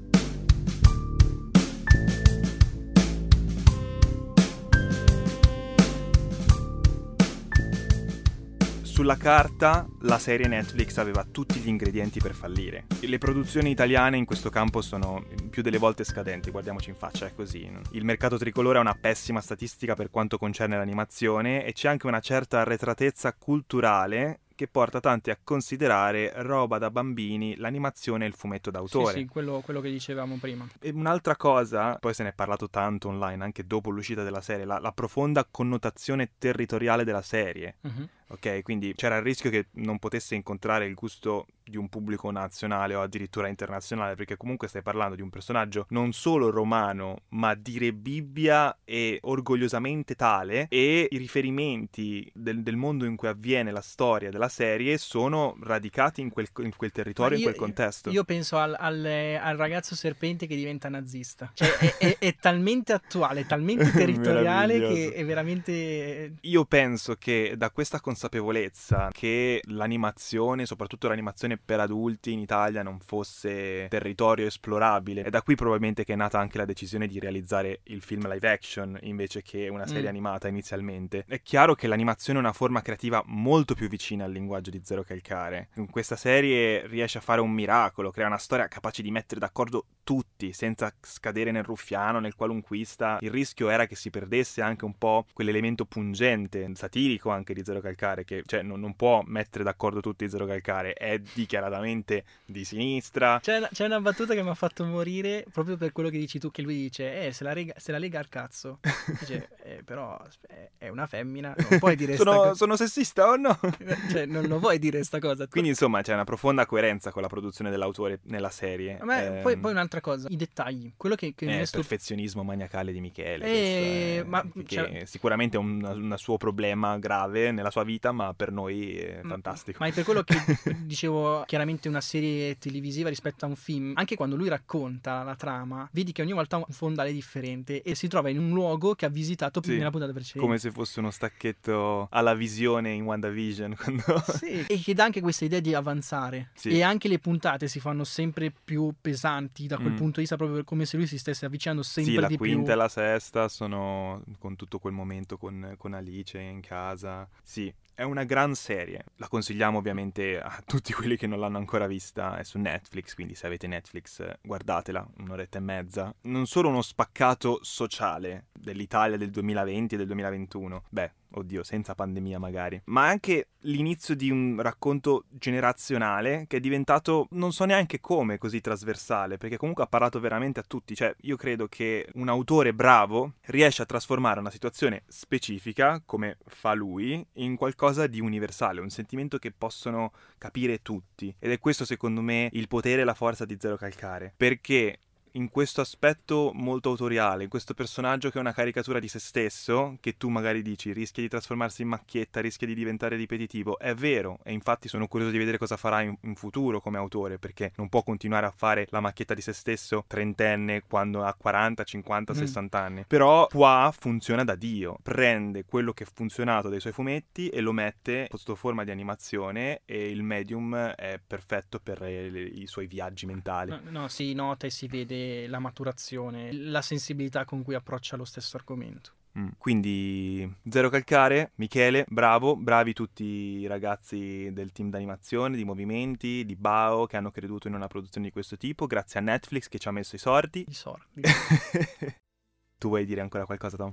[8.94, 12.84] Sulla carta la serie Netflix aveva tutti gli ingredienti per fallire.
[13.00, 17.34] Le produzioni italiane in questo campo sono più delle volte scadenti, guardiamoci in faccia, è
[17.34, 17.68] così.
[17.90, 22.20] Il mercato tricolore ha una pessima statistica per quanto concerne l'animazione e c'è anche una
[22.20, 28.70] certa arretratezza culturale che porta tanti a considerare roba da bambini l'animazione e il fumetto
[28.70, 29.12] d'autore.
[29.12, 30.66] Sì, sì, quello, quello che dicevamo prima.
[30.80, 34.64] E un'altra cosa, poi se ne è parlato tanto online anche dopo l'uscita della serie,
[34.64, 37.76] la, la profonda connotazione territoriale della serie.
[37.80, 38.08] Mhm.
[38.26, 42.94] Ok, quindi c'era il rischio che non potesse incontrare il gusto di un pubblico nazionale
[42.94, 47.92] o addirittura internazionale, perché comunque stai parlando di un personaggio non solo romano, ma dire
[47.92, 54.30] Bibbia e orgogliosamente tale, e i riferimenti del, del mondo in cui avviene la storia
[54.30, 58.10] della serie sono radicati in quel, in quel territorio, Ma in io- quel contesto.
[58.10, 61.50] Io penso al, al- al ragazzo serpente che diventa nazista.
[61.54, 66.34] Cioè, è, è- è talmente attuale, è talmente territoriale che è veramente.
[66.42, 73.00] Io penso che da questa consapevolezza che l'animazione, soprattutto l'animazione per adulti in Italia, non
[73.00, 77.80] fosse territorio esplorabile, è da qui probabilmente che è nata anche la decisione di realizzare
[77.84, 80.08] il film live action invece che una serie Mm.
[80.08, 81.24] animata inizialmente.
[81.26, 85.02] È chiaro che l'animazione è una forma creativa molto più vicina al linguaggio di Zero
[85.02, 85.68] Calcare.
[85.74, 89.86] In questa serie riesce a fare un miracolo, crea una storia capace di mettere d'accordo
[90.04, 93.18] tutti senza scadere nel ruffiano, nel qualunquista.
[93.20, 97.80] Il rischio era che si perdesse anche un po' quell'elemento pungente, satirico anche di Zero
[97.80, 103.38] Calcare, che cioè, non, non può mettere d'accordo tutti Zero Calcare, è dichiaratamente di sinistra.
[103.40, 106.38] C'è una, c'è una battuta che mi ha fatto morire proprio per quello che dici
[106.38, 108.80] tu, che lui dice, eh, se la, rega- se la lega al cazzo.
[109.20, 112.54] Dice, "Eh, però è- è una femmina, non puoi dire Sono, cosa.
[112.54, 113.58] sono sessista o no?
[114.10, 115.46] Cioè, non lo vuoi dire sta cosa.
[115.48, 118.98] Quindi insomma c'è una profonda coerenza con la produzione dell'autore nella serie.
[118.98, 120.92] A me- Ehm, poi, poi un'altra cosa, i dettagli.
[120.96, 121.88] Quello che, che è il stupito.
[121.88, 123.44] perfezionismo maniacale di Michele.
[123.46, 127.93] Eh, è- ma che c'è- sicuramente è un, un suo problema grave nella sua vita,
[128.12, 129.78] ma per noi è fantastico.
[129.80, 130.34] Ma è per quello che
[130.84, 133.92] dicevo chiaramente una serie televisiva rispetto a un film.
[133.96, 138.08] Anche quando lui racconta la trama, vedi che ogni volta un fondale differente e si
[138.08, 140.40] trova in un luogo che ha visitato Sì, nella puntata precedente.
[140.46, 143.74] Come se fosse uno stacchetto alla visione in WandaVision.
[143.80, 144.02] Quando...
[144.38, 146.50] Sì, e che dà anche questa idea di avanzare.
[146.54, 146.70] Sì.
[146.70, 149.96] E anche le puntate si fanno sempre più pesanti da quel Mm.
[149.96, 152.62] punto di vista, proprio come se lui si stesse avvicinando sempre Sì, la di quinta
[152.62, 152.72] più.
[152.72, 157.28] e la sesta sono con tutto quel momento con, con Alice in casa.
[157.42, 159.04] Sì, è una gran serie.
[159.16, 162.36] La consigliamo ovviamente a tutti quelli che non l'hanno ancora vista.
[162.36, 166.14] È su Netflix, quindi se avete Netflix guardatela, un'oretta e mezza.
[166.22, 170.82] Non solo uno spaccato sociale dell'Italia del 2020 e del 2021.
[170.88, 172.80] Beh, oddio, senza pandemia magari.
[172.86, 178.60] Ma anche l'inizio di un racconto generazionale che è diventato, non so neanche come, così
[178.60, 180.94] trasversale, perché comunque ha parlato veramente a tutti.
[180.94, 186.74] Cioè, io credo che un autore bravo riesce a trasformare una situazione specifica, come fa
[186.74, 191.34] lui, in qualcosa di universale, un sentimento che possono capire tutti.
[191.38, 194.34] Ed è questo, secondo me, il potere e la forza di Zero Calcare.
[194.36, 194.98] Perché
[195.36, 199.96] in questo aspetto molto autoriale, in questo personaggio che è una caricatura di se stesso,
[200.00, 204.38] che tu magari dici rischia di trasformarsi in macchietta, rischia di diventare ripetitivo, è vero
[204.44, 207.88] e infatti sono curioso di vedere cosa farà in, in futuro come autore, perché non
[207.88, 212.36] può continuare a fare la macchietta di se stesso trentenne quando ha 40, 50, mm.
[212.36, 213.04] 60 anni.
[213.06, 217.72] Però qua funziona da Dio, prende quello che ha funzionato dai suoi fumetti e lo
[217.72, 223.70] mette sotto forma di animazione e il medium è perfetto per i suoi viaggi mentali.
[223.70, 228.24] No, no, si nota e si vede la maturazione, la sensibilità con cui approccia lo
[228.24, 229.12] stesso argomento.
[229.38, 229.48] Mm.
[229.58, 236.54] Quindi zero calcare, Michele, bravo, bravi tutti i ragazzi del team d'animazione, di movimenti, di
[236.54, 239.88] Bao che hanno creduto in una produzione di questo tipo, grazie a Netflix che ci
[239.88, 240.64] ha messo i sordi.
[240.68, 241.22] I sordi.
[242.78, 243.92] tu vuoi dire ancora qualcosa Tom?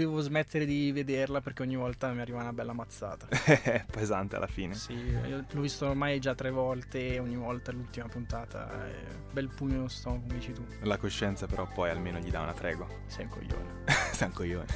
[0.00, 3.26] Devo smettere di vederla perché ogni volta mi arriva una bella mazzata.
[3.90, 4.74] Pesante alla fine.
[4.74, 8.94] Sì, l'ho visto ormai già tre volte e ogni volta l'ultima puntata è
[9.32, 10.64] bel pugno nello stomaco, come dici tu.
[10.82, 12.86] La coscienza però poi almeno gli dà una tregua.
[13.06, 13.84] Sei un coglione.
[14.12, 14.66] Sei un coglione.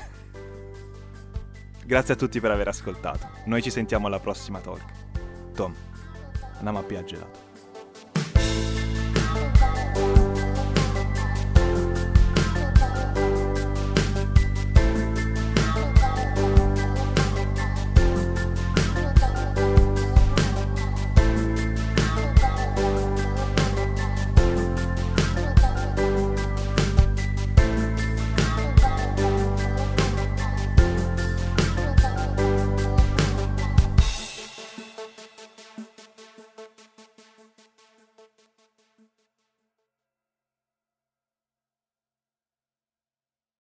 [1.85, 3.29] Grazie a tutti per aver ascoltato.
[3.47, 5.53] Noi ci sentiamo alla prossima talk.
[5.55, 5.75] Tom,
[6.57, 7.44] andiamo a piangere.